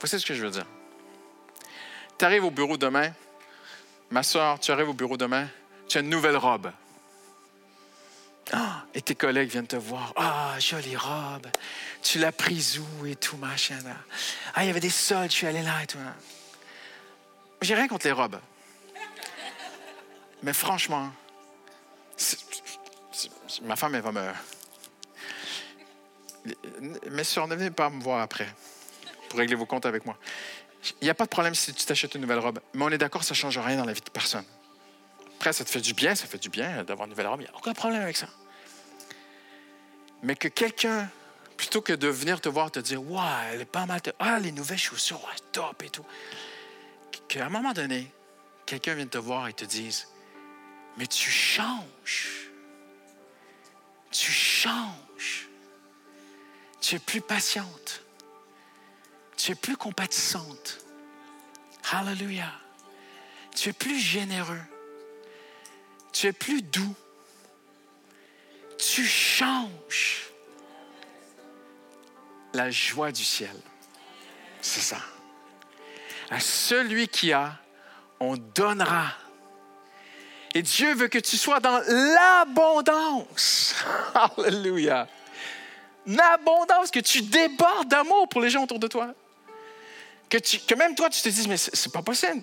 Voici 0.00 0.18
ce 0.18 0.24
que 0.24 0.32
je 0.32 0.42
veux 0.42 0.50
dire. 0.50 0.66
Tu 2.18 2.24
arrives 2.24 2.44
au 2.44 2.50
bureau 2.50 2.78
demain, 2.78 3.12
ma 4.10 4.22
soeur, 4.22 4.58
tu 4.58 4.72
arrives 4.72 4.88
au 4.88 4.94
bureau 4.94 5.18
demain, 5.18 5.48
tu 5.86 5.98
as 5.98 6.00
une 6.00 6.08
nouvelle 6.08 6.36
robe. 6.38 6.72
Ah, 8.52 8.84
et 8.94 9.02
tes 9.02 9.14
collègues 9.14 9.50
viennent 9.50 9.66
te 9.66 9.76
voir. 9.76 10.12
Ah, 10.16 10.54
jolie 10.58 10.96
robe. 10.96 11.46
Tu 12.02 12.18
l'as 12.18 12.32
prise 12.32 12.78
où 12.78 13.06
et 13.06 13.16
tout, 13.16 13.36
machin. 13.36 13.78
Ah, 14.54 14.64
il 14.64 14.66
y 14.66 14.70
avait 14.70 14.80
des 14.80 14.90
soldes, 14.90 15.30
je 15.30 15.36
suis 15.36 15.46
allé 15.46 15.62
là 15.62 15.82
et 15.82 15.86
tout. 15.86 15.98
J'ai 17.62 17.74
rien 17.74 17.88
contre 17.88 18.06
les 18.06 18.12
robes. 18.12 18.40
Mais 20.42 20.52
franchement, 20.52 21.12
ma 23.62 23.76
femme, 23.76 23.94
elle 23.94 24.02
va 24.02 24.12
me. 24.12 24.32
Mais 27.10 27.24
soeurs, 27.24 27.46
ne 27.48 27.54
venez 27.54 27.70
pas 27.70 27.90
me 27.90 28.02
voir 28.02 28.20
après 28.20 28.48
pour 29.28 29.38
régler 29.38 29.54
vos 29.54 29.66
comptes 29.66 29.86
avec 29.86 30.06
moi. 30.06 30.16
Il 31.00 31.04
n'y 31.04 31.10
a 31.10 31.14
pas 31.14 31.24
de 31.24 31.30
problème 31.30 31.54
si 31.54 31.74
tu 31.74 31.84
t'achètes 31.84 32.14
une 32.14 32.22
nouvelle 32.22 32.38
robe, 32.38 32.58
mais 32.72 32.84
on 32.84 32.88
est 32.88 32.98
d'accord, 32.98 33.22
ça 33.22 33.34
ne 33.34 33.36
change 33.36 33.58
rien 33.58 33.76
dans 33.76 33.84
la 33.84 33.92
vie 33.92 34.00
de 34.00 34.10
personne. 34.10 34.44
Après, 35.36 35.52
ça 35.52 35.64
te 35.64 35.70
fait 35.70 35.80
du 35.80 35.92
bien, 35.92 36.14
ça 36.14 36.26
fait 36.26 36.38
du 36.38 36.48
bien 36.48 36.82
d'avoir 36.84 37.06
une 37.06 37.10
nouvelle 37.10 37.26
robe, 37.26 37.42
il 37.42 37.44
n'y 37.44 37.50
a 37.50 37.56
aucun 37.56 37.74
problème 37.74 38.02
avec 38.02 38.16
ça. 38.16 38.28
Mais 40.22 40.36
que 40.36 40.48
quelqu'un, 40.48 41.08
plutôt 41.56 41.80
que 41.80 41.92
de 41.92 42.08
venir 42.08 42.40
te 42.40 42.48
voir 42.48 42.70
te 42.70 42.80
dire, 42.80 43.02
ouais, 43.02 43.20
elle 43.52 43.62
est 43.62 43.64
pas 43.64 43.86
mal, 43.86 44.00
ah, 44.18 44.38
les 44.38 44.52
nouvelles 44.52 44.78
chaussures, 44.78 45.22
ouais, 45.24 45.36
top 45.52 45.82
et 45.82 45.90
tout, 45.90 46.04
qu'à 47.28 47.46
un 47.46 47.48
moment 47.48 47.72
donné, 47.72 48.12
quelqu'un 48.66 48.94
vienne 48.94 49.08
te 49.08 49.18
voir 49.18 49.48
et 49.48 49.52
te 49.52 49.64
dise, 49.64 50.08
mais 50.96 51.06
tu 51.06 51.30
changes. 51.30 52.50
Tu 54.10 54.32
changes. 54.32 55.48
Tu 56.80 56.96
es 56.96 56.98
plus 56.98 57.20
patiente. 57.20 58.02
Tu 59.36 59.52
es 59.52 59.54
plus 59.54 59.76
compatissante. 59.76 60.84
Hallelujah. 61.92 62.52
Tu 63.54 63.70
es 63.70 63.72
plus 63.72 63.98
généreux. 63.98 64.60
Tu 66.12 66.26
es 66.26 66.32
plus 66.32 66.62
doux. 66.62 66.94
Tu 68.80 69.04
changes. 69.04 70.30
La 72.54 72.70
joie 72.70 73.12
du 73.12 73.24
ciel. 73.24 73.54
C'est 74.60 74.80
ça. 74.80 74.98
À 76.30 76.40
celui 76.40 77.08
qui 77.08 77.32
a, 77.32 77.56
on 78.18 78.36
donnera. 78.36 79.12
Et 80.54 80.62
Dieu 80.62 80.94
veut 80.94 81.08
que 81.08 81.18
tu 81.18 81.36
sois 81.36 81.60
dans 81.60 81.80
l'abondance. 81.86 83.74
Alléluia. 84.36 85.08
L'abondance, 86.06 86.90
que 86.90 87.00
tu 87.00 87.22
débordes 87.22 87.88
d'amour 87.88 88.28
pour 88.28 88.40
les 88.40 88.50
gens 88.50 88.64
autour 88.64 88.78
de 88.78 88.88
toi 88.88 89.14
que, 90.38 90.74
même 90.74 90.94
toi, 90.94 91.10
tu 91.10 91.20
te 91.20 91.28
dises, 91.28 91.48
mais 91.48 91.56
c'est 91.56 91.92
pas 91.92 92.02
possible. 92.02 92.42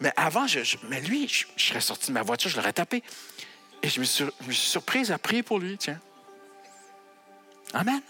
Mais 0.00 0.12
avant, 0.16 0.46
mais 0.88 1.00
lui, 1.00 1.28
je, 1.28 1.46
serais 1.56 1.80
sorti 1.80 2.08
de 2.08 2.12
ma 2.12 2.22
voiture, 2.22 2.50
je 2.50 2.56
l'aurais 2.56 2.72
tapé. 2.72 3.02
Et 3.82 3.88
je 3.88 4.00
me, 4.00 4.04
suis, 4.04 4.26
surprise 4.52 5.10
à 5.10 5.18
prier 5.18 5.42
pour 5.42 5.58
lui, 5.58 5.78
tiens. 5.78 6.00
Amen. 7.72 8.02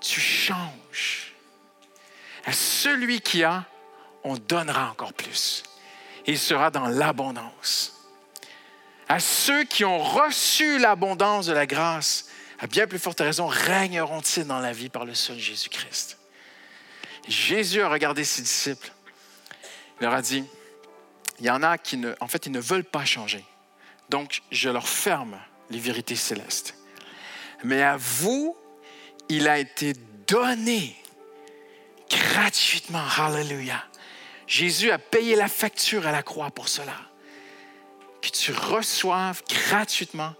Tu 0.00 0.20
changes. 0.20 1.34
À 2.44 2.52
celui 2.52 3.20
qui 3.20 3.42
a, 3.42 3.64
on 4.24 4.36
donnera 4.36 4.90
encore 4.90 5.12
plus. 5.12 5.62
il 6.26 6.38
sera 6.38 6.70
dans 6.70 6.86
l'abondance. 6.86 7.94
À 9.08 9.20
ceux 9.20 9.64
qui 9.64 9.84
ont 9.84 9.98
reçu 9.98 10.78
l'abondance 10.78 11.46
de 11.46 11.52
la 11.52 11.66
grâce, 11.66 12.28
à 12.58 12.66
bien 12.66 12.86
plus 12.86 12.98
forte 12.98 13.20
raison, 13.20 13.46
régneront-ils 13.46 14.46
dans 14.46 14.60
la 14.60 14.72
vie 14.72 14.88
par 14.88 15.04
le 15.04 15.14
seul 15.14 15.38
Jésus-Christ? 15.38 16.18
Jésus 17.26 17.82
a 17.82 17.88
regardé 17.88 18.24
ses 18.24 18.42
disciples. 18.42 18.90
Il 20.00 20.04
leur 20.04 20.14
a 20.14 20.22
dit, 20.22 20.44
il 21.38 21.46
y 21.46 21.50
en 21.50 21.62
a 21.62 21.78
qui 21.78 22.00
en 22.20 22.28
fait, 22.28 22.46
ils 22.46 22.52
ne 22.52 22.60
veulent 22.60 22.84
pas 22.84 23.04
changer. 23.04 23.44
Donc, 24.08 24.42
je 24.50 24.70
leur 24.70 24.88
ferme 24.88 25.38
les 25.70 25.78
vérités 25.78 26.16
célestes. 26.16 26.74
Mais 27.64 27.82
à 27.82 27.96
vous, 27.96 28.56
il 29.28 29.48
a 29.48 29.58
été 29.58 29.92
donné 30.26 30.96
gratuitement. 32.08 33.04
Hallelujah. 33.16 33.84
Jésus 34.46 34.90
a 34.90 34.98
payé 34.98 35.36
la 35.36 35.48
facture 35.48 36.06
à 36.06 36.12
la 36.12 36.22
croix 36.22 36.50
pour 36.50 36.68
cela. 36.68 36.96
Que 38.22 38.28
tu 38.28 38.52
reçoives 38.52 39.42
gratuitement 39.68 40.34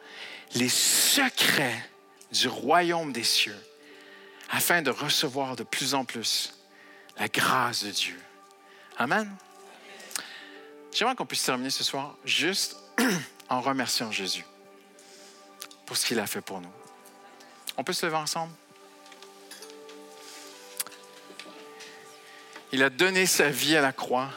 les 0.54 0.68
secrets 0.68 1.88
du 2.32 2.48
royaume 2.48 3.12
des 3.12 3.24
cieux 3.24 3.56
afin 4.50 4.82
de 4.82 4.90
recevoir 4.90 5.56
de 5.56 5.62
plus 5.62 5.94
en 5.94 6.04
plus 6.04 6.54
la 7.18 7.28
grâce 7.28 7.84
de 7.84 7.90
Dieu. 7.90 8.18
Amen. 8.96 9.30
J'aimerais 10.92 11.14
qu'on 11.14 11.26
puisse 11.26 11.42
terminer 11.42 11.70
ce 11.70 11.84
soir 11.84 12.16
juste 12.24 12.76
en 13.48 13.60
remerciant 13.60 14.10
Jésus 14.10 14.44
pour 15.86 15.96
ce 15.96 16.06
qu'il 16.06 16.20
a 16.20 16.26
fait 16.26 16.40
pour 16.40 16.60
nous. 16.60 16.70
On 17.76 17.84
peut 17.84 17.92
se 17.92 18.04
lever 18.04 18.16
ensemble? 18.16 18.52
Il 22.72 22.82
a 22.82 22.90
donné 22.90 23.24
sa 23.24 23.48
vie 23.48 23.76
à 23.76 23.80
la 23.80 23.92
croix 23.92 24.28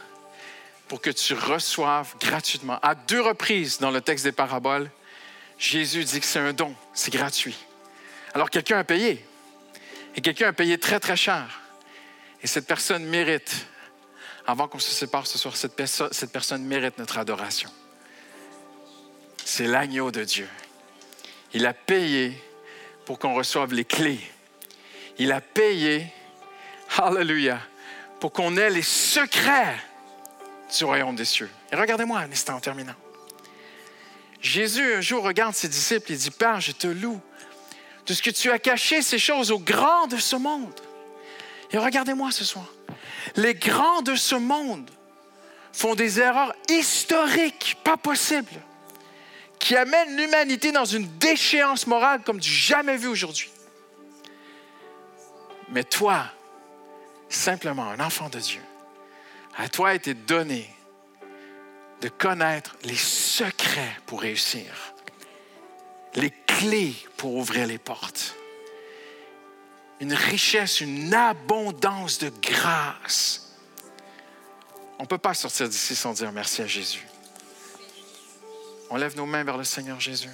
pour 0.87 1.01
que 1.01 1.09
tu 1.09 1.33
reçoives 1.33 2.15
gratuitement. 2.19 2.79
À 2.81 2.95
deux 2.95 3.21
reprises 3.21 3.79
dans 3.79 3.91
le 3.91 4.01
texte 4.01 4.23
des 4.23 4.31
paraboles, 4.31 4.89
Jésus 5.57 6.03
dit 6.05 6.19
que 6.19 6.25
c'est 6.25 6.39
un 6.39 6.53
don, 6.53 6.75
c'est 6.93 7.11
gratuit. 7.11 7.57
Alors 8.33 8.49
quelqu'un 8.49 8.79
a 8.79 8.83
payé. 8.83 9.25
Et 10.15 10.21
quelqu'un 10.21 10.47
a 10.47 10.53
payé 10.53 10.77
très, 10.77 10.99
très 10.99 11.15
cher. 11.15 11.61
Et 12.41 12.47
cette 12.47 12.67
personne 12.67 13.05
mérite, 13.05 13.67
avant 14.47 14.67
qu'on 14.67 14.79
se 14.79 14.91
sépare 14.91 15.27
ce 15.27 15.37
soir, 15.37 15.55
cette, 15.55 15.79
cette 15.85 16.31
personne 16.31 16.63
mérite 16.63 16.97
notre 16.97 17.17
adoration. 17.17 17.69
C'est 19.53 19.67
l'agneau 19.67 20.11
de 20.11 20.23
Dieu. 20.23 20.47
Il 21.53 21.65
a 21.65 21.73
payé 21.73 22.41
pour 23.03 23.19
qu'on 23.19 23.33
reçoive 23.33 23.73
les 23.73 23.83
clés. 23.83 24.21
Il 25.17 25.33
a 25.33 25.41
payé, 25.41 26.07
hallelujah, 26.97 27.59
pour 28.21 28.31
qu'on 28.31 28.55
ait 28.55 28.69
les 28.69 28.81
secrets 28.81 29.75
du 30.73 30.85
royaume 30.85 31.17
des 31.17 31.25
cieux. 31.25 31.49
Et 31.69 31.75
regardez-moi 31.75 32.19
un 32.19 32.31
instant 32.31 32.55
en 32.55 32.59
terminant. 32.61 32.95
Jésus 34.39 34.93
un 34.93 35.01
jour 35.01 35.21
regarde 35.21 35.53
ses 35.53 35.67
disciples 35.67 36.13
et 36.13 36.15
dit, 36.15 36.31
Père, 36.31 36.61
je 36.61 36.71
te 36.71 36.87
loue 36.87 37.19
de 38.05 38.13
ce 38.13 38.21
que 38.21 38.29
tu 38.29 38.49
as 38.51 38.57
caché 38.57 39.01
ces 39.01 39.19
choses 39.19 39.51
aux 39.51 39.59
grands 39.59 40.07
de 40.07 40.15
ce 40.15 40.37
monde. 40.37 40.79
Et 41.71 41.77
regardez-moi 41.77 42.31
ce 42.31 42.45
soir. 42.45 42.71
Les 43.35 43.53
grands 43.53 44.01
de 44.01 44.15
ce 44.15 44.35
monde 44.35 44.89
font 45.73 45.93
des 45.93 46.21
erreurs 46.21 46.55
historiques, 46.69 47.75
pas 47.83 47.97
possibles, 47.97 48.61
qui 49.61 49.75
amènent 49.75 50.17
l'humanité 50.17 50.71
dans 50.71 50.85
une 50.85 51.07
déchéance 51.19 51.85
morale 51.85 52.21
comme 52.23 52.39
du 52.39 52.49
jamais 52.49 52.97
vu 52.97 53.07
aujourd'hui. 53.07 53.49
Mais 55.69 55.83
toi, 55.83 56.25
simplement 57.29 57.89
un 57.89 57.99
enfant 57.99 58.27
de 58.27 58.39
Dieu, 58.39 58.61
à 59.57 59.69
toi 59.69 59.89
a 59.89 59.93
été 59.93 60.13
donné 60.13 60.67
de 62.01 62.09
connaître 62.09 62.75
les 62.83 62.95
secrets 62.95 63.95
pour 64.07 64.21
réussir, 64.21 64.93
les 66.15 66.31
clés 66.47 66.95
pour 67.15 67.35
ouvrir 67.35 67.67
les 67.67 67.77
portes 67.77 68.35
une 70.01 70.13
richesse, 70.13 70.81
une 70.81 71.13
abondance 71.13 72.17
de 72.17 72.31
grâce. 72.41 73.55
On 74.97 75.03
ne 75.03 75.07
peut 75.07 75.19
pas 75.19 75.35
sortir 75.35 75.69
d'ici 75.69 75.95
sans 75.95 76.13
dire 76.13 76.31
merci 76.31 76.63
à 76.63 76.67
Jésus. 76.67 77.05
On 78.93 78.97
lève 78.97 79.15
nos 79.15 79.25
mains 79.25 79.45
vers 79.45 79.57
le 79.57 79.63
Seigneur 79.63 80.01
Jésus. 80.01 80.29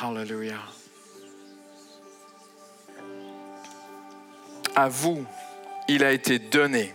Hallelujah. 0.00 0.62
À 4.74 4.88
vous, 4.88 5.26
il 5.86 6.02
a 6.02 6.12
été 6.12 6.38
donné 6.38 6.94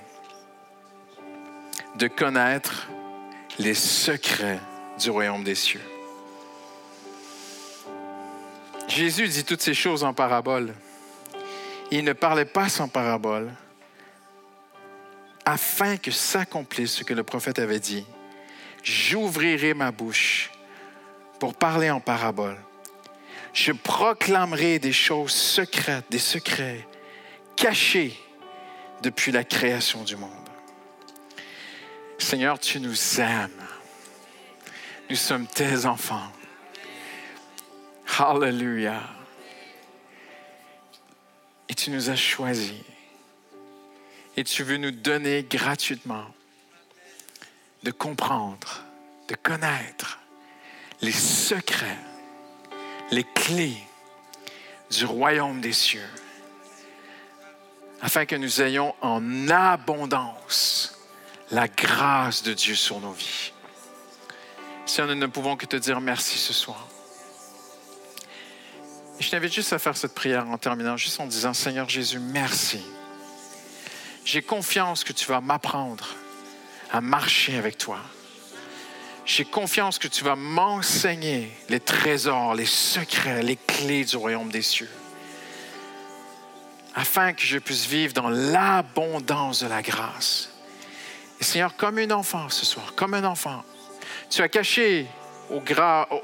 de 1.96 2.08
connaître 2.08 2.88
les 3.60 3.76
secrets 3.76 4.60
du 5.00 5.12
royaume 5.12 5.44
des 5.44 5.54
cieux. 5.54 5.84
Jésus 8.88 9.28
dit 9.28 9.44
toutes 9.44 9.62
ces 9.62 9.76
choses 9.76 10.04
en 10.04 10.16
parabole. 10.16 10.74
Il 11.92 12.04
ne 12.04 12.14
parlait 12.14 12.46
pas 12.46 12.68
sans 12.68 12.88
parabole 12.88 13.52
afin 15.46 15.98
que 15.98 16.10
s'accomplisse 16.10 16.94
ce 16.94 17.04
que 17.04 17.14
le 17.14 17.24
prophète 17.24 17.60
avait 17.60 17.80
dit. 17.80 18.08
J'ouvrirai 18.84 19.74
ma 19.74 19.92
bouche 19.92 20.52
pour 21.40 21.56
parler 21.56 21.90
en 21.90 22.02
parabole. 22.02 22.58
Je 23.54 23.72
proclamerai 23.72 24.80
des 24.80 24.92
choses 24.92 25.32
secrètes, 25.32 26.06
des 26.10 26.20
secrets 26.20 26.86
cachés 27.56 28.20
depuis 29.02 29.32
la 29.32 29.44
création 29.44 30.04
du 30.04 30.16
monde. 30.16 30.32
Seigneur, 32.18 32.60
tu 32.60 32.80
nous 32.80 33.20
aimes. 33.20 33.52
Nous 35.10 35.16
sommes 35.16 35.48
tes 35.48 35.86
enfants. 35.86 36.32
Hallelujah. 38.18 39.04
Et 41.70 41.76
tu 41.76 41.90
nous 41.90 42.10
as 42.10 42.16
choisis. 42.16 42.74
Et 44.36 44.44
tu 44.44 44.64
veux 44.64 44.78
nous 44.78 44.92
donner 44.92 45.44
gratuitement 45.44 46.26
de 47.84 47.92
comprendre, 47.92 48.84
de 49.28 49.36
connaître 49.36 50.20
les 51.02 51.12
secrets, 51.12 52.00
les 53.12 53.26
clés 53.36 53.78
du 54.90 55.06
royaume 55.06 55.60
des 55.60 55.74
cieux, 55.74 56.08
afin 58.02 58.26
que 58.26 58.36
nous 58.36 58.62
ayons 58.62 58.96
en 59.02 59.50
abondance 59.50 60.98
la 61.52 61.68
grâce 61.68 62.44
de 62.44 62.54
Dieu 62.54 62.76
sur 62.76 63.00
nos 63.00 63.12
vies. 63.12 63.52
Seigneur, 64.86 65.16
nous 65.16 65.22
ne 65.22 65.28
pouvons 65.28 65.56
que 65.56 65.66
te 65.66 65.76
dire 65.76 66.02
merci 66.02 66.38
ce 66.38 66.54
soir. 66.54 66.88
je 69.20 69.30
t'invite 69.30 69.54
juste 69.54 69.74
à 69.74 69.80
faire 69.80 69.96
cette 69.96 70.14
prière 70.14 70.48
en 70.50 70.58
terminant, 70.58 70.98
juste 70.98 71.20
en 71.20 71.28
disant, 71.28 71.54
Seigneur 71.54 71.88
Jésus, 71.88 72.20
merci. 72.20 72.82
J'ai 74.26 74.42
confiance 74.42 75.04
que 75.04 75.14
tu 75.14 75.26
vas 75.26 75.42
m'apprendre 75.42 76.08
à 76.94 77.02
marcher 77.02 77.58
avec 77.58 77.78
toi. 77.78 77.98
J'ai 79.26 79.46
confiance 79.46 79.98
que 79.98 80.08
tu 80.08 80.24
vas 80.24 80.36
m'enseigner 80.36 81.52
les 81.68 81.80
trésors, 81.80 82.54
les 82.54 82.68
secrets, 82.68 83.42
les 83.42 83.56
clés 83.56 84.06
du 84.06 84.16
royaume 84.16 84.52
des 84.52 84.62
cieux, 84.62 84.90
afin 86.94 87.34
que 87.34 87.42
je 87.42 87.58
puisse 87.58 87.88
vivre 87.88 88.14
dans 88.14 88.30
l'abondance 88.30 89.62
de 89.62 89.68
la 89.68 89.82
grâce. 89.82 90.50
Et 91.40 91.44
Seigneur, 91.44 91.76
comme 91.76 91.98
un 91.98 92.12
enfant 92.12 92.48
ce 92.50 92.66
soir, 92.66 92.94
comme 92.96 93.16
un 93.16 93.24
enfant, 93.24 93.64
tu 94.30 94.42
as 94.42 94.50
caché 94.50 95.08
aux, 95.50 95.64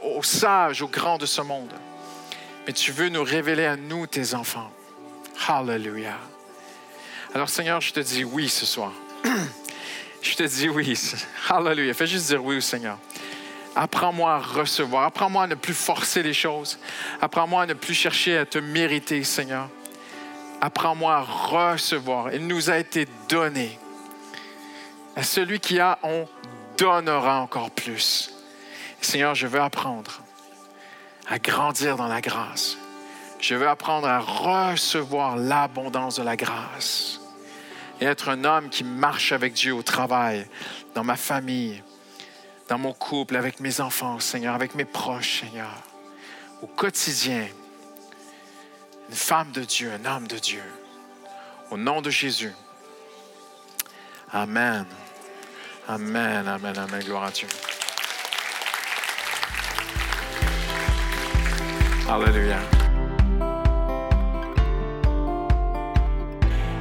aux 0.03 0.23
sages, 0.23 0.81
aux 0.83 0.87
grands 0.87 1.17
de 1.17 1.25
ce 1.25 1.41
monde, 1.41 1.73
mais 2.67 2.73
tu 2.73 2.91
veux 2.91 3.09
nous 3.09 3.23
révéler 3.23 3.65
à 3.65 3.75
nous, 3.75 4.05
tes 4.05 4.35
enfants. 4.35 4.71
Hallelujah. 5.47 6.19
Alors 7.33 7.49
Seigneur, 7.49 7.81
je 7.81 7.91
te 7.91 7.99
dis 8.01 8.23
oui 8.23 8.49
ce 8.49 8.67
soir. 8.67 8.91
Je 10.21 10.35
te 10.35 10.43
dis 10.43 10.69
oui. 10.69 10.99
Hallelujah. 11.49 11.93
Fais 11.93 12.07
juste 12.07 12.27
dire 12.27 12.43
oui 12.43 12.57
au 12.57 12.61
Seigneur. 12.61 12.97
Apprends-moi 13.75 14.33
à 14.33 14.39
recevoir. 14.39 15.05
Apprends-moi 15.05 15.43
à 15.43 15.47
ne 15.47 15.55
plus 15.55 15.73
forcer 15.73 16.23
les 16.23 16.33
choses. 16.33 16.79
Apprends-moi 17.21 17.63
à 17.63 17.65
ne 17.65 17.73
plus 17.73 17.93
chercher 17.93 18.37
à 18.37 18.45
te 18.45 18.57
mériter, 18.57 19.23
Seigneur. 19.23 19.69
Apprends-moi 20.61 21.15
à 21.15 21.21
recevoir. 21.21 22.33
Il 22.33 22.47
nous 22.47 22.69
a 22.69 22.77
été 22.77 23.07
donné. 23.29 23.79
À 25.15 25.23
celui 25.23 25.59
qui 25.59 25.79
a, 25.79 25.99
on 26.03 26.27
donnera 26.77 27.39
encore 27.39 27.71
plus. 27.71 28.33
Seigneur, 29.01 29.35
je 29.35 29.47
veux 29.47 29.61
apprendre 29.61 30.21
à 31.29 31.39
grandir 31.39 31.95
dans 31.95 32.07
la 32.07 32.21
grâce. 32.21 32.77
Je 33.39 33.55
veux 33.55 33.69
apprendre 33.69 34.07
à 34.07 34.19
recevoir 34.19 35.37
l'abondance 35.37 36.17
de 36.17 36.23
la 36.23 36.35
grâce 36.35 37.18
et 37.99 38.05
être 38.05 38.29
un 38.29 38.43
homme 38.43 38.69
qui 38.69 38.83
marche 38.83 39.31
avec 39.31 39.53
Dieu 39.53 39.73
au 39.73 39.83
travail, 39.83 40.47
dans 40.95 41.03
ma 41.03 41.15
famille, 41.15 41.83
dans 42.67 42.77
mon 42.77 42.93
couple, 42.93 43.35
avec 43.35 43.59
mes 43.59 43.81
enfants, 43.81 44.19
Seigneur, 44.19 44.55
avec 44.55 44.75
mes 44.75 44.85
proches, 44.85 45.41
Seigneur, 45.41 45.73
au 46.61 46.67
quotidien. 46.67 47.47
Une 49.09 49.15
femme 49.15 49.51
de 49.51 49.63
Dieu, 49.63 49.91
un 49.91 50.05
homme 50.05 50.27
de 50.27 50.37
Dieu. 50.37 50.63
Au 51.71 51.77
nom 51.77 52.01
de 52.01 52.09
Jésus. 52.09 52.53
Amen. 54.31 54.85
Amen, 55.87 56.47
amen, 56.47 56.77
amen. 56.77 57.03
Gloire 57.03 57.23
à 57.23 57.31
Dieu. 57.31 57.47
Alléluia. 62.07 62.78